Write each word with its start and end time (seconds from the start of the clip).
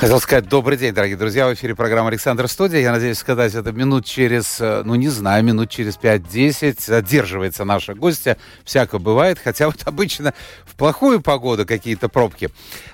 Хотел 0.00 0.18
сказать 0.18 0.48
добрый 0.48 0.78
день, 0.78 0.94
дорогие 0.94 1.18
друзья. 1.18 1.46
В 1.46 1.52
эфире 1.52 1.74
программа 1.74 2.08
«Александр 2.08 2.48
Студия». 2.48 2.80
Я 2.80 2.90
надеюсь 2.90 3.18
сказать 3.18 3.54
это 3.54 3.70
минут 3.70 4.06
через, 4.06 4.58
э, 4.58 4.80
ну 4.82 4.94
не 4.94 5.08
знаю, 5.08 5.44
минут 5.44 5.68
через 5.68 5.98
5-10. 5.98 6.80
Задерживается 6.80 7.66
наша 7.66 7.92
гостья. 7.92 8.38
Всяко 8.64 8.98
бывает. 8.98 9.38
Хотя 9.38 9.66
вот 9.66 9.82
обычно 9.84 10.32
в 10.64 10.74
плохую 10.76 11.20
погоду 11.20 11.66
какие-то 11.66 12.08
пробки. 12.08 12.48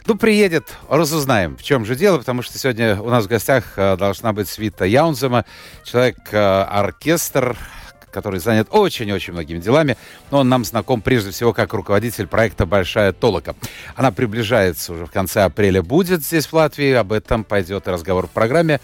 Ну, 0.06 0.16
приедет, 0.16 0.74
разузнаем, 0.88 1.56
в 1.56 1.62
чем 1.62 1.84
же 1.84 1.94
дело. 1.94 2.18
Потому 2.18 2.42
что 2.42 2.58
сегодня 2.58 3.00
у 3.00 3.08
нас 3.08 3.26
в 3.26 3.28
гостях 3.28 3.74
э, 3.76 3.96
должна 3.96 4.32
быть 4.32 4.48
Свита 4.48 4.84
Яунзема. 4.84 5.44
Человек-оркестр, 5.84 7.52
э, 7.52 7.85
который 8.16 8.40
занят 8.40 8.68
очень-очень 8.70 9.34
многими 9.34 9.58
делами, 9.58 9.98
но 10.30 10.38
он 10.38 10.48
нам 10.48 10.64
знаком 10.64 11.02
прежде 11.02 11.32
всего 11.32 11.52
как 11.52 11.74
руководитель 11.74 12.26
проекта 12.26 12.64
«Большая 12.64 13.12
Толока». 13.12 13.54
Она 13.94 14.10
приближается 14.10 14.94
уже 14.94 15.04
в 15.04 15.10
конце 15.10 15.42
апреля, 15.42 15.82
будет 15.82 16.24
здесь 16.24 16.46
в 16.46 16.54
Латвии, 16.54 16.92
об 16.92 17.12
этом 17.12 17.44
пойдет 17.44 17.88
разговор 17.88 18.26
в 18.26 18.30
программе. 18.30 18.80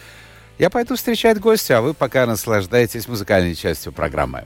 Я 0.59 0.69
пойду 0.69 0.97
встречать 0.97 1.41
гостя, 1.41 1.79
а 1.79 1.81
вы 1.81 1.95
пока 1.95 2.27
наслаждаетесь 2.27 3.09
музыкальной 3.09 3.55
частью 3.55 3.91
программы. 3.91 4.45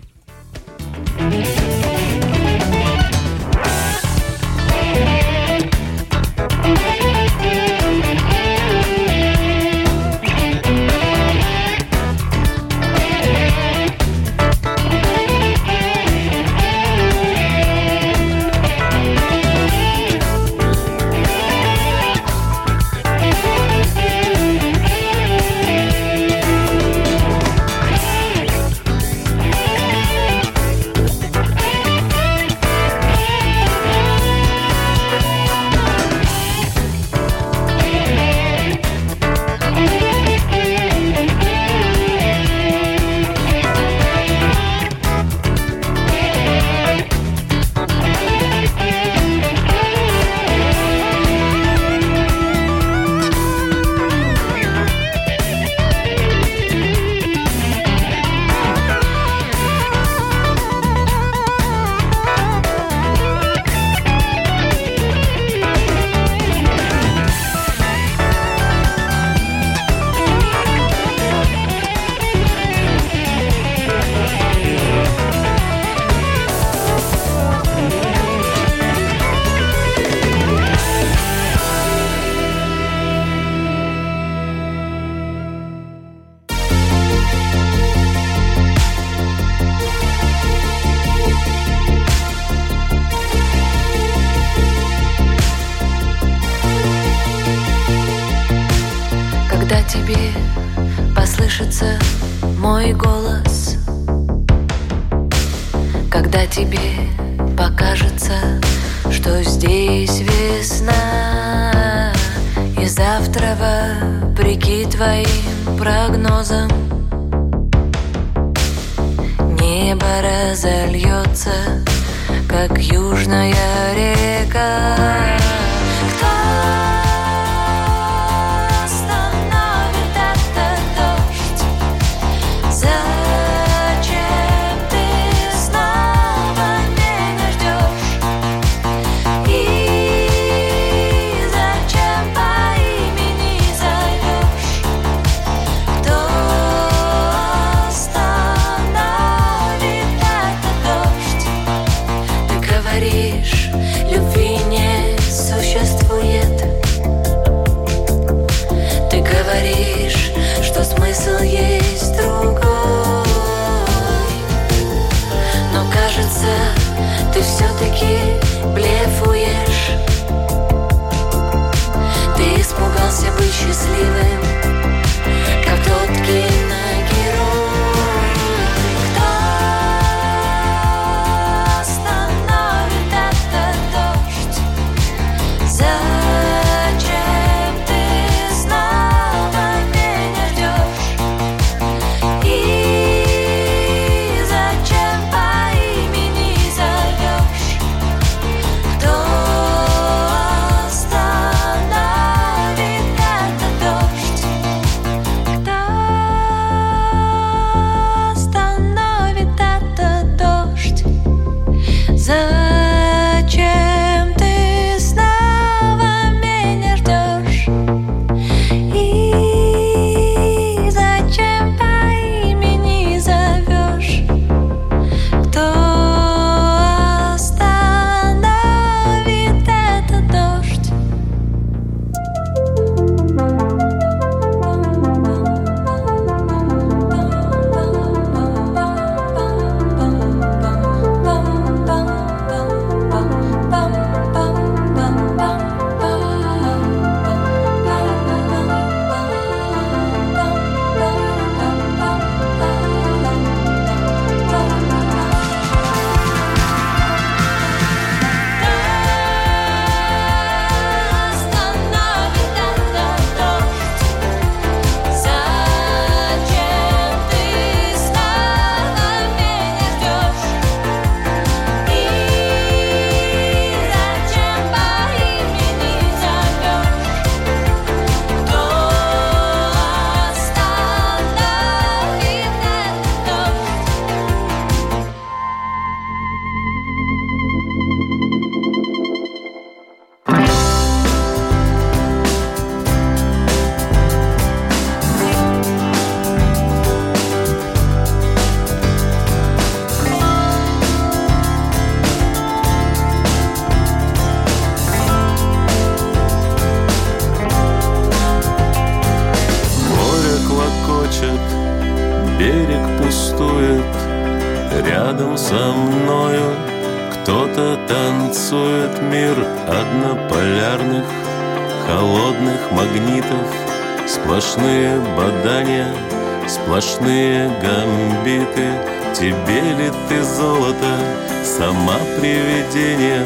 Сплошные 326.67 327.49
гамбиты 327.63 328.73
Тебе 329.15 329.61
ли 329.61 329.91
ты 330.09 330.23
золото, 330.23 330.99
сама 331.45 331.97
привидение 332.19 333.25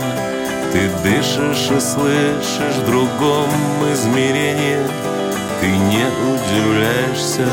Ты 0.72 0.90
дышишь 1.02 1.70
и 1.70 1.81
слышишь 1.81 2.76
в 2.76 2.87
другом 2.87 3.48
измерении. 3.92 4.76
Ты 5.60 5.69
не 5.69 6.04
удивляешься 6.32 7.48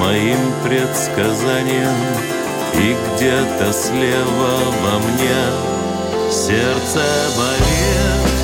моим 0.00 0.38
предсказаниям 0.62 1.94
И 2.74 2.96
где-то 3.16 3.72
слева 3.72 4.58
во 4.82 4.98
мне 4.98 6.30
сердце 6.30 7.02
болит 7.36 8.43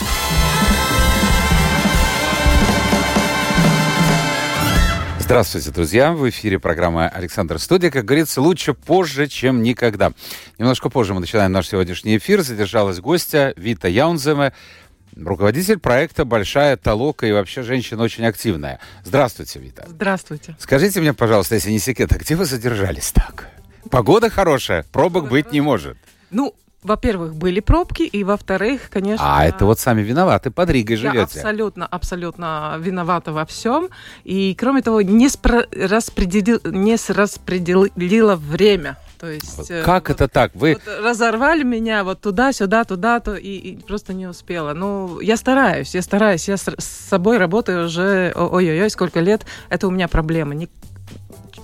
Здравствуйте, 5.31 5.71
друзья! 5.71 6.11
В 6.11 6.29
эфире 6.29 6.59
программа 6.59 7.07
«Александр 7.07 7.57
Студия». 7.57 7.89
Как 7.89 8.03
говорится, 8.03 8.41
лучше 8.41 8.73
позже, 8.73 9.27
чем 9.27 9.63
никогда. 9.63 10.11
Немножко 10.57 10.89
позже 10.89 11.13
мы 11.13 11.21
начинаем 11.21 11.53
наш 11.53 11.69
сегодняшний 11.69 12.17
эфир. 12.17 12.41
Задержалась 12.41 12.99
гостья 12.99 13.53
Вита 13.55 13.87
Яунземе, 13.87 14.51
руководитель 15.15 15.79
проекта 15.79 16.25
«Большая 16.25 16.75
толока» 16.75 17.25
и 17.27 17.31
вообще 17.31 17.63
женщина 17.63 18.03
очень 18.03 18.25
активная. 18.25 18.81
Здравствуйте, 19.05 19.59
Вита. 19.59 19.85
Здравствуйте. 19.87 20.57
Скажите 20.59 20.99
мне, 20.99 21.13
пожалуйста, 21.13 21.55
если 21.55 21.71
не 21.71 21.79
секрет, 21.79 22.11
а 22.11 22.17
где 22.17 22.35
вы 22.35 22.43
задержались 22.43 23.13
так? 23.13 23.47
Погода 23.89 24.29
хорошая, 24.29 24.85
пробок 24.91 25.29
быть 25.29 25.53
не 25.53 25.61
может. 25.61 25.97
Ну, 26.29 26.53
во-первых, 26.83 27.35
были 27.35 27.59
пробки, 27.59 28.03
и 28.03 28.23
во-вторых, 28.23 28.89
конечно... 28.89 29.37
А, 29.37 29.45
это 29.45 29.65
вот 29.65 29.79
сами 29.79 30.01
виноваты, 30.01 30.49
под 30.51 30.69
Ригой 30.69 30.95
живете. 30.95 31.17
Я 31.17 31.23
абсолютно, 31.23 31.85
абсолютно 31.85 32.75
виновата 32.79 33.31
во 33.31 33.45
всем. 33.45 33.89
И, 34.23 34.55
кроме 34.55 34.81
того, 34.81 35.01
не, 35.01 35.27
спро- 35.27 35.67
распределил, 35.87 36.59
не 36.65 36.97
распределила 37.11 38.35
время. 38.35 38.97
То 39.19 39.29
есть, 39.29 39.69
э, 39.69 39.83
Как 39.83 40.09
вот- 40.09 40.15
это 40.15 40.27
так? 40.27 40.55
Вы 40.55 40.73
вот 40.73 40.81
разорвали 41.03 41.61
меня 41.61 42.03
вот 42.03 42.21
туда, 42.21 42.51
сюда, 42.51 42.83
туда, 42.83 43.19
то 43.19 43.35
и, 43.35 43.49
и 43.49 43.77
просто 43.77 44.13
не 44.13 44.25
успела. 44.25 44.73
Ну, 44.73 45.19
я 45.19 45.37
стараюсь, 45.37 45.93
я 45.93 46.01
стараюсь, 46.01 46.47
я 46.47 46.57
с, 46.57 46.67
с 46.67 46.83
собой 47.09 47.37
работаю 47.37 47.85
уже, 47.85 48.33
ой-ой-ой, 48.35 48.89
сколько 48.89 49.19
лет, 49.19 49.45
это 49.69 49.87
у 49.87 49.91
меня 49.91 50.07
проблема. 50.07 50.55
Не- 50.55 50.69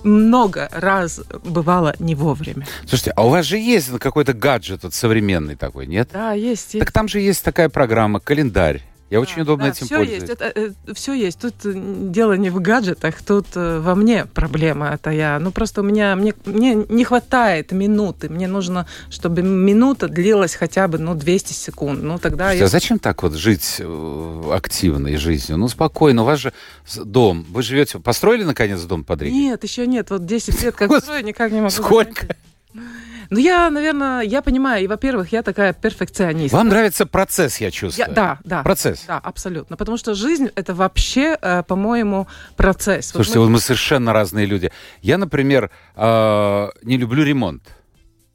много 0.04 0.68
раз 0.72 1.20
бывало 1.44 1.94
не 1.98 2.14
вовремя. 2.14 2.66
Слушайте, 2.86 3.12
а 3.16 3.26
у 3.26 3.30
вас 3.30 3.46
же 3.46 3.58
есть 3.58 3.90
какой-то 3.98 4.32
гаджет 4.32 4.82
вот 4.82 4.94
современный 4.94 5.56
такой, 5.56 5.86
нет? 5.86 6.10
Да, 6.12 6.32
есть. 6.32 6.74
есть. 6.74 6.84
Так 6.84 6.92
там 6.92 7.08
же 7.08 7.20
есть 7.20 7.44
такая 7.44 7.68
программа, 7.68 8.20
календарь. 8.20 8.82
Я 9.10 9.20
очень 9.20 9.42
удобно 9.42 9.66
этим 9.66 9.86
все 9.86 9.96
пользуюсь. 9.96 10.22
есть, 10.22 10.32
это, 10.32 10.74
все 10.92 11.12
есть. 11.14 11.40
Тут 11.40 11.54
э, 11.64 11.72
дело 11.74 12.34
не 12.34 12.50
в 12.50 12.60
гаджетах, 12.60 13.22
тут 13.22 13.46
э, 13.54 13.80
во 13.80 13.94
мне 13.94 14.26
проблема. 14.26 14.88
Это 14.88 15.10
я. 15.10 15.38
Ну 15.38 15.50
просто 15.50 15.80
у 15.80 15.84
меня 15.84 16.14
мне, 16.14 16.34
мне 16.44 16.74
не 16.74 17.04
хватает 17.04 17.72
минуты. 17.72 18.28
Мне 18.28 18.48
нужно, 18.48 18.86
чтобы 19.08 19.42
минута 19.42 20.08
длилась 20.08 20.54
хотя 20.54 20.88
бы 20.88 20.98
ну 20.98 21.14
200 21.14 21.52
секунд. 21.54 22.02
Ну 22.02 22.18
тогда 22.18 22.44
Слушайте, 22.46 22.60
я 22.60 22.64
а 22.66 22.68
зачем 22.68 22.98
так 22.98 23.22
вот 23.22 23.34
жить 23.34 23.76
э, 23.78 24.50
активной 24.52 25.16
жизнью? 25.16 25.56
Ну, 25.56 25.68
спокойно, 25.68 26.22
у 26.22 26.24
вас 26.26 26.40
же 26.40 26.52
дом. 26.94 27.46
Вы 27.50 27.62
живете... 27.62 27.98
Построили, 27.98 28.44
наконец, 28.44 28.82
дом 28.82 29.04
под 29.04 29.22
Ригой? 29.22 29.38
Нет, 29.38 29.64
еще 29.64 29.86
нет. 29.86 30.10
Вот 30.10 30.26
10 30.26 30.62
лет 30.62 30.74
как 30.74 30.94
строю, 31.02 31.24
никак 31.24 31.50
не 31.50 31.60
могу. 31.60 31.70
Сколько? 31.70 32.36
заметить. 32.74 33.17
Ну, 33.30 33.38
я, 33.38 33.70
наверное, 33.70 34.22
я 34.22 34.40
понимаю, 34.42 34.84
и, 34.84 34.86
во-первых, 34.86 35.32
я 35.32 35.42
такая 35.42 35.72
перфекционист. 35.72 36.54
Вам 36.54 36.68
нравится 36.68 37.04
процесс, 37.06 37.58
я 37.60 37.70
чувствую. 37.70 38.08
Я- 38.08 38.14
да, 38.14 38.38
да. 38.44 38.62
Процесс. 38.62 39.04
Да, 39.06 39.18
абсолютно. 39.18 39.76
Потому 39.76 39.98
что 39.98 40.14
жизнь 40.14 40.48
это 40.54 40.74
вообще, 40.74 41.36
э, 41.40 41.62
по-моему, 41.62 42.26
процесс. 42.56 43.06
Вот 43.14 43.24
Слушайте, 43.24 43.38
мы- 43.40 43.44
вот 43.46 43.50
мы 43.52 43.60
совершенно 43.60 44.12
разные 44.12 44.46
люди. 44.46 44.70
Я, 45.02 45.18
например, 45.18 45.70
э, 45.96 46.68
не 46.82 46.96
люблю 46.96 47.22
ремонт. 47.24 47.62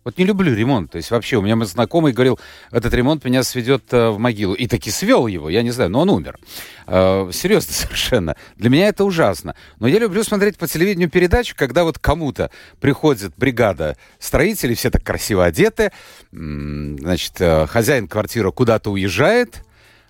Вот 0.03 0.17
не 0.17 0.25
люблю 0.25 0.53
ремонт. 0.53 0.91
То 0.91 0.97
есть 0.97 1.11
вообще 1.11 1.37
у 1.37 1.41
меня 1.41 1.55
мой 1.55 1.65
знакомый 1.65 2.13
говорил, 2.13 2.39
этот 2.71 2.93
ремонт 2.93 3.23
меня 3.23 3.43
сведет 3.43 3.85
э, 3.91 4.09
в 4.09 4.19
могилу. 4.19 4.53
И 4.53 4.67
таки 4.67 4.91
свел 4.91 5.27
его, 5.27 5.49
я 5.49 5.61
не 5.63 5.71
знаю, 5.71 5.89
но 5.89 6.01
он 6.01 6.09
умер. 6.09 6.37
Э, 6.87 7.29
серьезно 7.31 7.73
совершенно. 7.73 8.35
Для 8.57 8.69
меня 8.69 8.87
это 8.87 9.05
ужасно. 9.05 9.55
Но 9.79 9.87
я 9.87 9.99
люблю 9.99 10.23
смотреть 10.23 10.57
по 10.57 10.67
телевидению 10.67 11.09
передачу, 11.09 11.55
когда 11.57 11.83
вот 11.83 11.99
кому-то 11.99 12.51
приходит 12.79 13.33
бригада 13.37 13.97
строителей, 14.19 14.75
все 14.75 14.89
так 14.89 15.03
красиво 15.03 15.45
одеты, 15.45 15.91
значит, 16.31 17.33
э, 17.39 17.67
хозяин 17.67 18.07
квартиры 18.07 18.51
куда-то 18.51 18.91
уезжает, 18.91 19.63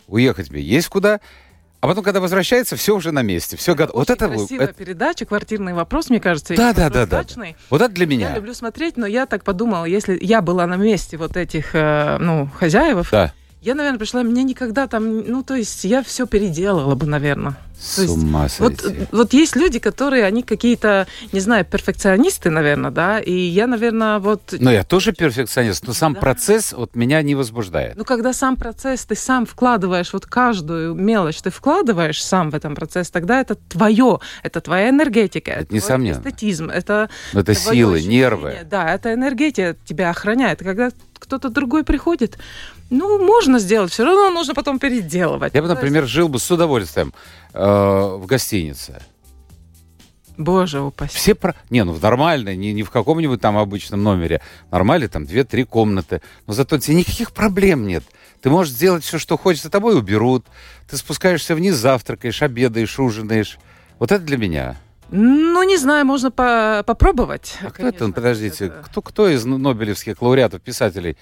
уехать 0.08 0.52
мне 0.52 0.62
есть 0.62 0.88
куда, 0.88 1.20
а 1.84 1.88
потом, 1.88 2.02
когда 2.02 2.22
возвращается, 2.22 2.78
все 2.78 2.96
уже 2.96 3.12
на 3.12 3.24
месте, 3.24 3.58
все 3.58 3.76
готово. 3.76 3.98
Вот 4.00 4.10
это, 4.10 4.30
красивая 4.30 4.68
это- 4.68 4.74
передача, 4.74 5.26
квартирный 5.26 5.74
вопрос, 5.74 6.10
мне 6.10 6.22
кажется. 6.22 6.56
да, 6.56 6.72
да, 6.72 6.90
да, 6.90 7.06
да. 7.06 7.26
Вот 7.70 7.82
это 7.82 7.94
для 7.94 8.06
Я 8.06 8.10
меня. 8.10 8.36
люблю 8.36 8.54
смотреть, 8.54 8.96
но 8.96 9.06
я 9.06 9.26
так 9.26 9.44
подумала, 9.44 9.84
если 9.84 10.18
я 10.22 10.42
была 10.42 10.66
на 10.66 10.78
месте 10.78 11.18
вот 11.18 11.36
этих, 11.36 11.72
э, 11.76 12.20
ну, 12.22 12.48
хозяев, 12.58 13.10
Да. 13.12 13.34
Я, 13.64 13.76
наверное, 13.76 14.00
пришла, 14.00 14.24
мне 14.24 14.44
никогда 14.44 14.88
там, 14.88 15.20
ну, 15.26 15.44
то 15.44 15.56
есть 15.56 15.84
я 15.86 16.04
все 16.04 16.26
переделала 16.28 16.96
бы, 16.96 17.06
наверное. 17.06 17.56
С 17.80 17.96
То 17.96 18.02
есть 18.04 18.14
ума 18.14 18.48
Вот, 18.60 18.80
сойти. 18.80 19.08
вот 19.12 19.34
есть 19.34 19.56
люди, 19.58 19.80
которые, 19.80 20.24
они 20.24 20.42
какие-то, 20.44 21.06
не 21.34 21.42
знаю, 21.42 21.66
перфекционисты, 21.66 22.50
наверное, 22.50 22.92
да, 22.92 23.20
и 23.20 23.34
я, 23.34 23.68
наверное, 23.68 24.20
вот... 24.20 24.54
Но 24.58 24.72
я 24.72 24.84
тоже 24.84 25.12
перфекционист, 25.12 25.86
но 25.88 25.94
сам 25.94 26.14
Да. 26.14 26.20
процесс 26.22 26.72
вот 26.72 26.96
меня 26.96 27.22
не 27.22 27.36
возбуждает. 27.36 27.98
Ну, 27.98 28.06
когда 28.06 28.32
сам 28.32 28.56
процесс, 28.56 29.04
ты 29.06 29.16
сам 29.16 29.46
вкладываешь, 29.46 30.14
вот 30.14 30.26
каждую 30.26 30.94
мелочь 30.94 31.42
ты 31.42 31.50
вкладываешь 31.50 32.24
сам 32.24 32.52
в 32.52 32.56
этом 32.56 32.74
процесс, 32.76 33.10
тогда 33.10 33.42
это 33.42 33.56
твое, 33.56 34.20
это 34.44 34.62
твоя 34.62 34.90
энергетика, 34.90 35.52
это, 35.52 35.66
твой 35.68 35.80
несомненно. 35.80 36.20
эстетизм, 36.20 36.70
это 36.70 37.10
это 37.34 37.54
силы, 37.54 37.96
ощущение. 37.98 38.20
нервы. 38.20 38.58
Да, 38.70 38.94
это 38.94 39.14
энергетика 39.14 39.76
тебя 39.86 40.10
охраняет. 40.10 40.60
Когда 40.60 40.92
кто-то 41.20 41.50
другой 41.50 41.84
приходит, 41.86 42.38
ну, 42.94 43.26
можно 43.26 43.60
сделать, 43.60 43.92
все 43.92 44.04
равно 44.06 44.30
нужно 44.32 44.54
потом 44.54 44.80
переделывать. 44.80 45.54
Я 45.54 45.62
бы, 45.62 45.68
Ну, 45.68 45.74
например, 45.76 46.06
жил 46.08 46.28
бы 46.30 46.40
с 46.40 46.50
удовольствием 46.52 47.14
э, 47.54 47.60
в 48.20 48.26
гостинице. 48.26 49.02
Боже 50.38 50.82
упаси. 50.82 51.16
Все 51.16 51.36
про... 51.36 51.54
Не, 51.70 51.84
ну 51.84 51.94
в 51.94 52.02
нормальной, 52.02 52.56
не, 52.56 52.74
не 52.74 52.82
в 52.84 52.90
каком-нибудь 52.90 53.40
там 53.40 53.56
обычном 53.58 54.02
номере. 54.02 54.42
Нормальный, 54.72 55.08
там 55.08 55.26
две-три 55.26 55.64
комнаты. 55.64 56.22
Но 56.48 56.54
зато 56.54 56.80
тебе 56.80 56.96
никаких 56.98 57.32
проблем 57.34 57.86
нет. 57.86 58.04
Ты 58.42 58.50
можешь 58.50 58.74
сделать 58.74 59.04
все, 59.04 59.20
что 59.20 59.38
хочешь, 59.38 59.62
за 59.64 59.70
тобой 59.70 59.96
уберут. 59.98 60.46
Ты 60.90 60.98
спускаешься 60.98 61.54
вниз, 61.56 61.76
завтракаешь, 61.76 62.42
обедаешь, 62.42 62.98
ужинаешь. 63.00 63.60
Вот 64.00 64.12
это 64.12 64.24
для 64.24 64.38
меня. 64.38 64.76
Ну, 65.12 65.62
не 65.62 65.78
знаю, 65.78 66.06
можно 66.06 66.32
по- 66.32 66.84
попробовать. 66.86 67.58
А 67.62 67.66
кто 67.70 67.84
конечно, 67.84 68.06
это? 68.06 68.14
Подождите, 68.14 68.66
это- 68.66 68.82
кто, 68.90 69.02
кто 69.04 69.30
из 69.30 69.46
нобелевских 69.46 70.20
лауреатов, 70.22 70.62
писателей? 70.64 71.16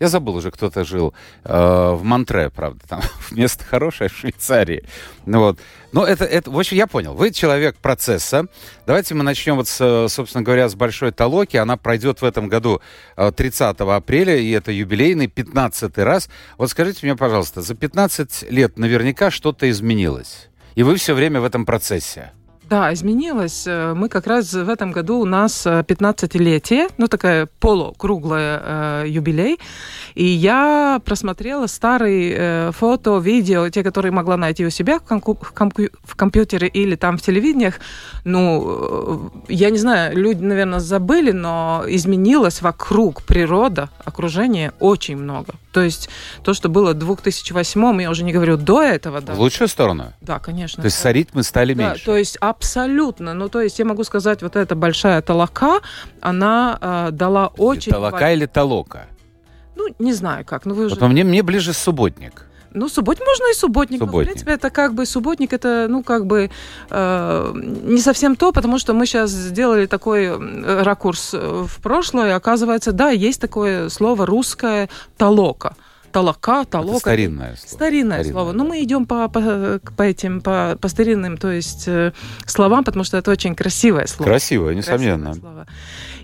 Я 0.00 0.08
забыл 0.08 0.36
уже, 0.36 0.50
кто-то 0.50 0.84
жил 0.84 1.12
э, 1.44 1.90
в 1.92 2.02
Монтре, 2.04 2.50
правда, 2.50 2.80
там 2.86 3.00
место 3.30 3.64
хорошее 3.64 4.08
в 4.10 4.16
Швейцарии. 4.16 4.84
Ну 5.26 5.40
вот. 5.40 5.58
Но 5.90 6.04
это, 6.04 6.24
это, 6.24 6.50
в 6.50 6.58
общем, 6.58 6.76
я 6.76 6.86
понял. 6.86 7.14
Вы 7.14 7.30
человек 7.30 7.76
процесса. 7.76 8.46
Давайте 8.86 9.14
мы 9.14 9.24
начнем 9.24 9.56
вот, 9.56 9.68
с, 9.68 10.06
собственно 10.08 10.44
говоря, 10.44 10.68
с 10.68 10.74
большой 10.74 11.10
толоки. 11.12 11.56
Она 11.56 11.76
пройдет 11.76 12.20
в 12.20 12.24
этом 12.24 12.48
году 12.48 12.80
э, 13.16 13.32
30 13.34 13.80
апреля, 13.80 14.36
и 14.36 14.50
это 14.50 14.70
юбилейный 14.70 15.26
15 15.26 15.98
раз. 15.98 16.28
Вот 16.58 16.70
скажите 16.70 17.00
мне, 17.02 17.16
пожалуйста, 17.16 17.62
за 17.62 17.74
15 17.74 18.50
лет 18.50 18.78
наверняка 18.78 19.30
что-то 19.30 19.68
изменилось. 19.68 20.48
И 20.74 20.84
вы 20.84 20.96
все 20.96 21.14
время 21.14 21.40
в 21.40 21.44
этом 21.44 21.66
процессе. 21.66 22.32
Да, 22.68 22.92
изменилось. 22.92 23.64
Э, 23.66 23.94
Мы 23.94 24.08
как 24.10 24.26
раз 24.26 24.52
в 24.52 24.68
этом 24.68 24.92
году 24.92 25.20
у 25.20 25.24
нас 25.24 25.66
э, 25.66 25.82
15-летие, 25.88 26.88
ну 26.98 27.08
такая 27.08 27.46
полукруглая 27.60 28.62
э, 28.62 29.04
юбилей. 29.08 29.58
И 30.14 30.24
я 30.24 31.00
просмотрела 31.04 31.66
старые 31.66 32.34
э, 32.36 32.72
фото, 32.72 33.18
видео, 33.18 33.68
те, 33.70 33.82
которые 33.82 34.12
могла 34.12 34.36
найти 34.36 34.66
у 34.66 34.70
себя 34.70 34.98
в, 34.98 35.02
комку- 35.04 35.38
в 35.40 35.52
комку- 35.54 35.90
в 36.04 36.14
компьютере 36.16 36.68
или 36.68 36.94
там 36.96 37.16
в 37.16 37.22
телевидениях. 37.22 37.80
Ну, 38.24 39.30
э, 39.48 39.52
я 39.52 39.70
не 39.70 39.78
знаю, 39.78 40.14
люди, 40.18 40.44
наверное, 40.44 40.80
забыли, 40.80 41.32
но 41.32 41.84
изменилось 41.88 42.60
вокруг 42.60 43.22
природа, 43.22 43.88
окружение 44.04 44.72
очень 44.80 45.16
много. 45.16 45.54
То 45.72 45.82
есть 45.82 46.08
то, 46.42 46.54
что 46.54 46.68
было 46.68 46.92
в 46.92 46.94
2008, 46.94 48.02
я 48.02 48.10
уже 48.10 48.24
не 48.24 48.32
говорю 48.32 48.56
до 48.56 48.82
этого, 48.82 49.20
да. 49.20 49.34
В 49.34 49.40
лучшую 49.40 49.68
сторону. 49.68 50.12
Да, 50.20 50.38
конечно. 50.38 50.82
То 50.82 50.86
есть 50.86 50.98
сорить 50.98 51.28
мы 51.34 51.42
стали 51.42 51.74
Да, 51.74 51.90
меньше. 51.90 52.04
то 52.04 52.16
есть 52.16 52.36
абсолютно. 52.36 53.34
Ну, 53.34 53.48
то 53.48 53.60
есть 53.60 53.78
я 53.78 53.84
могу 53.84 54.04
сказать, 54.04 54.42
вот 54.42 54.56
эта 54.56 54.74
большая 54.74 55.20
толока, 55.22 55.80
она 56.20 56.78
э, 56.80 57.08
дала 57.12 57.48
очень... 57.48 57.92
Толока 57.92 58.32
или 58.32 58.46
толока? 58.46 59.06
Ну, 59.76 59.86
не 59.98 60.12
знаю 60.12 60.44
как. 60.44 60.64
Ну, 60.64 60.74
вы 60.74 60.88
Вот 60.88 60.98
же... 60.98 61.08
мне, 61.08 61.22
мне 61.24 61.42
ближе 61.42 61.72
субботник. 61.72 62.47
Ну, 62.74 62.88
субботник 62.88 63.26
можно 63.26 63.50
и 63.50 63.54
субботник. 63.54 64.00
но, 64.00 64.06
Субботник. 64.06 64.28
в 64.28 64.32
принципе, 64.32 64.52
это 64.52 64.70
как 64.70 64.94
бы 64.94 65.06
субботник, 65.06 65.52
это, 65.52 65.86
ну, 65.88 66.02
как 66.02 66.26
бы 66.26 66.50
э, 66.90 67.52
не 67.54 68.00
совсем 68.00 68.36
то, 68.36 68.52
потому 68.52 68.78
что 68.78 68.94
мы 68.94 69.06
сейчас 69.06 69.30
сделали 69.30 69.86
такой 69.86 70.30
ракурс 70.82 71.30
э, 71.34 71.64
в 71.66 71.80
прошлое. 71.82 72.36
Оказывается, 72.36 72.92
да, 72.92 73.10
есть 73.10 73.40
такое 73.40 73.88
слово 73.88 74.26
русское 74.26 74.88
толока. 75.16 75.74
Толока, 76.12 76.64
толока. 76.64 76.96
Это 76.96 76.98
старинное 77.00 77.56
слово. 77.56 77.74
Старинное, 77.74 78.24
слово. 78.24 78.52
Но 78.52 78.64
да. 78.64 78.70
мы 78.70 78.82
идем 78.82 79.04
по, 79.06 79.28
по, 79.28 79.80
по 79.96 80.02
этим, 80.02 80.40
по, 80.40 80.76
по 80.80 80.88
старинным, 80.88 81.36
то 81.36 81.50
есть 81.50 81.86
э, 81.86 82.12
словам, 82.46 82.84
потому 82.84 83.04
что 83.04 83.18
это 83.18 83.30
очень 83.30 83.54
красивое 83.54 84.06
слово. 84.06 84.30
Красивое, 84.30 84.74
Красивое 84.74 84.96
несомненно. 84.98 85.34
слово. 85.34 85.66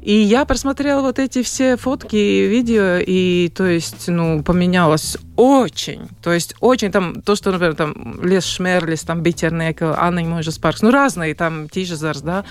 И 0.04 0.12
я 0.12 0.44
просмотрела 0.44 1.00
вот 1.00 1.18
эти 1.18 1.42
все 1.42 1.78
фотки 1.78 2.14
и 2.14 2.46
видео, 2.46 2.98
и, 2.98 3.48
то 3.48 3.64
есть, 3.64 4.06
ну, 4.06 4.42
поменялось 4.42 5.16
очень. 5.34 6.08
То 6.22 6.30
есть, 6.30 6.54
очень 6.60 6.92
там, 6.92 7.22
то, 7.22 7.34
что, 7.34 7.50
например, 7.50 7.74
там, 7.74 8.20
Лес 8.22 8.44
Шмерлис, 8.44 9.00
там, 9.00 9.22
Битернек, 9.22 9.80
Анна 9.80 10.18
и 10.18 10.24
Мойжес 10.24 10.58
Паркс, 10.58 10.82
ну, 10.82 10.90
разные, 10.90 11.34
там, 11.34 11.70
Тижезарс, 11.70 12.20
да. 12.20 12.44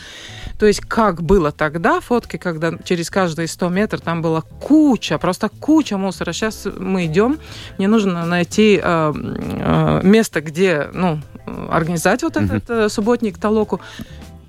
То 0.57 0.65
есть, 0.65 0.79
как 0.79 1.21
было 1.21 1.51
тогда, 1.51 1.99
фотки, 1.99 2.37
когда 2.37 2.71
через 2.83 3.11
каждые 3.11 3.47
100 3.47 3.69
метров 3.69 4.01
там 4.01 4.23
была 4.23 4.41
куча, 4.41 5.19
просто 5.19 5.49
куча 5.49 5.95
мусора. 5.95 6.33
Сейчас 6.33 6.65
мы 6.79 7.05
идем, 7.05 7.37
мне 7.77 7.87
нужно 7.87 8.25
найти 8.25 8.79
э, 8.83 9.13
э, 9.13 10.01
место, 10.03 10.41
где, 10.41 10.89
ну, 10.91 11.21
организовать 11.69 12.23
вот 12.23 12.35
этот 12.35 12.67
э, 12.67 12.89
субботник 12.89 13.37
Толоку. 13.37 13.79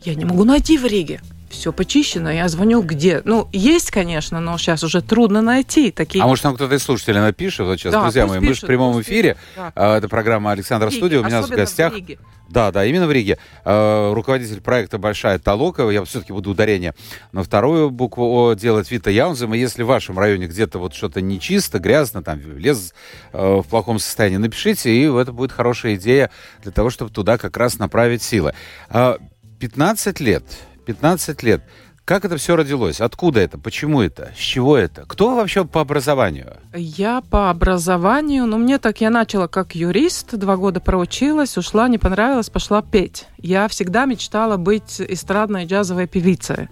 Я 0.05 0.15
не 0.15 0.25
могу 0.25 0.45
найти 0.45 0.79
в 0.79 0.87
Риге. 0.87 1.21
Все 1.55 1.73
почищено. 1.73 2.31
Я 2.31 2.49
звоню 2.49 2.83
где? 2.83 3.23
Ну, 3.25 3.49
есть, 3.53 3.91
конечно, 3.91 4.41
но 4.41 4.59
сейчас 4.59 4.83
уже 4.83 5.01
трудно 5.01 5.41
найти 5.41 5.91
такие. 5.91 6.23
А 6.23 6.27
может, 6.27 6.45
нам 6.45 6.57
кто-то 6.57 6.75
из 6.75 6.83
слушателей 6.83 7.21
напишет 7.21 7.67
вот 7.67 7.79
сейчас, 7.79 7.93
Да, 7.93 8.03
друзья 8.03 8.27
мои, 8.27 8.39
мы 8.41 8.47
же 8.47 8.51
в 8.51 8.55
пишут, 8.55 8.67
прямом 8.67 9.01
эфире. 9.01 9.35
пишут, 9.35 9.49
да. 9.57 9.73
А, 9.75 9.97
Это 9.99 10.09
программа 10.09 10.51
Александра 10.51 10.89
В 10.89 10.91
Риге, 10.91 11.01
Студия. 11.01 11.21
У 11.21 11.25
меня 11.25 11.43
в 11.43 11.49
гостях. 11.49 11.95
Риге. 11.95 12.19
Да, 12.49 12.71
да, 12.71 12.85
именно 12.85 13.07
в 13.07 13.13
Риге. 13.13 13.39
Э, 13.65 14.13
руководитель 14.13 14.61
проекта 14.61 14.99
«Большая 14.99 15.39
Толока». 15.39 15.89
Я 15.89 16.05
все-таки 16.05 16.33
буду 16.33 16.51
ударение 16.51 16.95
на 17.33 17.43
вторую 17.43 17.91
букву 17.91 18.25
О 18.25 18.55
делать 18.55 18.91
Вита 18.91 19.11
Яунзем. 19.11 19.55
И 19.55 19.59
если 19.59 19.83
в 19.83 19.87
вашем 19.87 20.19
районе 20.19 20.47
где-то 20.47 20.79
вот 20.79 20.95
что-то 20.95 21.21
нечисто, 21.23 21.79
грязно, 21.79 22.23
там 22.23 22.41
лес 22.59 22.93
э, 23.33 23.39
в 23.39 23.63
плохом 23.63 23.99
состоянии, 23.99 24.37
напишите, 24.37 24.95
и 24.95 25.05
это 25.05 25.33
будет 25.33 25.53
хорошая 25.53 25.95
идея 25.95 26.31
для 26.63 26.73
того, 26.73 26.91
чтобы 26.91 27.11
туда 27.11 27.39
как 27.39 27.57
раз 27.57 27.79
направить 27.79 28.23
силы. 28.23 28.55
А, 28.91 29.19
15 29.61 30.21
лет, 30.21 30.45
15 30.85 31.43
лет. 31.43 31.63
Как 32.05 32.27
это 32.27 32.37
все 32.37 32.55
родилось? 32.55 33.01
Откуда 33.01 33.41
это? 33.41 33.57
Почему 33.57 34.03
это? 34.03 34.31
С 34.37 34.39
чего 34.39 34.77
это? 34.77 35.07
Кто 35.07 35.37
вообще 35.37 35.65
по 35.65 35.81
образованию? 35.81 36.59
Я 36.75 37.23
по 37.23 37.49
образованию, 37.49 38.45
ну 38.45 38.59
мне 38.59 38.79
так, 38.79 39.01
я 39.01 39.09
начала 39.09 39.47
как 39.47 39.75
юрист, 39.75 40.35
два 40.37 40.59
года 40.59 40.81
проучилась, 40.81 41.57
ушла, 41.57 41.89
не 41.89 41.97
понравилось, 41.97 42.51
пошла 42.51 42.83
петь. 42.83 43.27
Я 43.39 43.69
всегда 43.69 44.05
мечтала 44.05 44.59
быть 44.59 45.01
эстрадной 45.01 45.65
джазовой 45.65 46.07
певицей. 46.07 46.69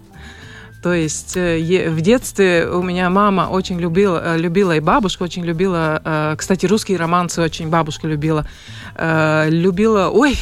То 0.83 0.93
есть 0.93 1.37
э, 1.37 1.89
в 1.89 2.01
детстве 2.01 2.67
у 2.67 2.83
меня 2.83 3.09
мама 3.09 3.47
очень 3.49 3.79
любила, 3.79 4.21
э, 4.21 4.37
любила 4.37 4.75
и 4.75 4.81
бабушка 4.81 5.23
очень 5.23 5.45
любила, 5.45 6.01
э, 6.03 6.35
кстати, 6.37 6.65
русские 6.65 6.97
романсы 6.97 7.41
очень 7.41 7.69
бабушка 7.69 8.05
любила, 8.07 8.45
любила, 8.95 10.09
ой, 10.09 10.37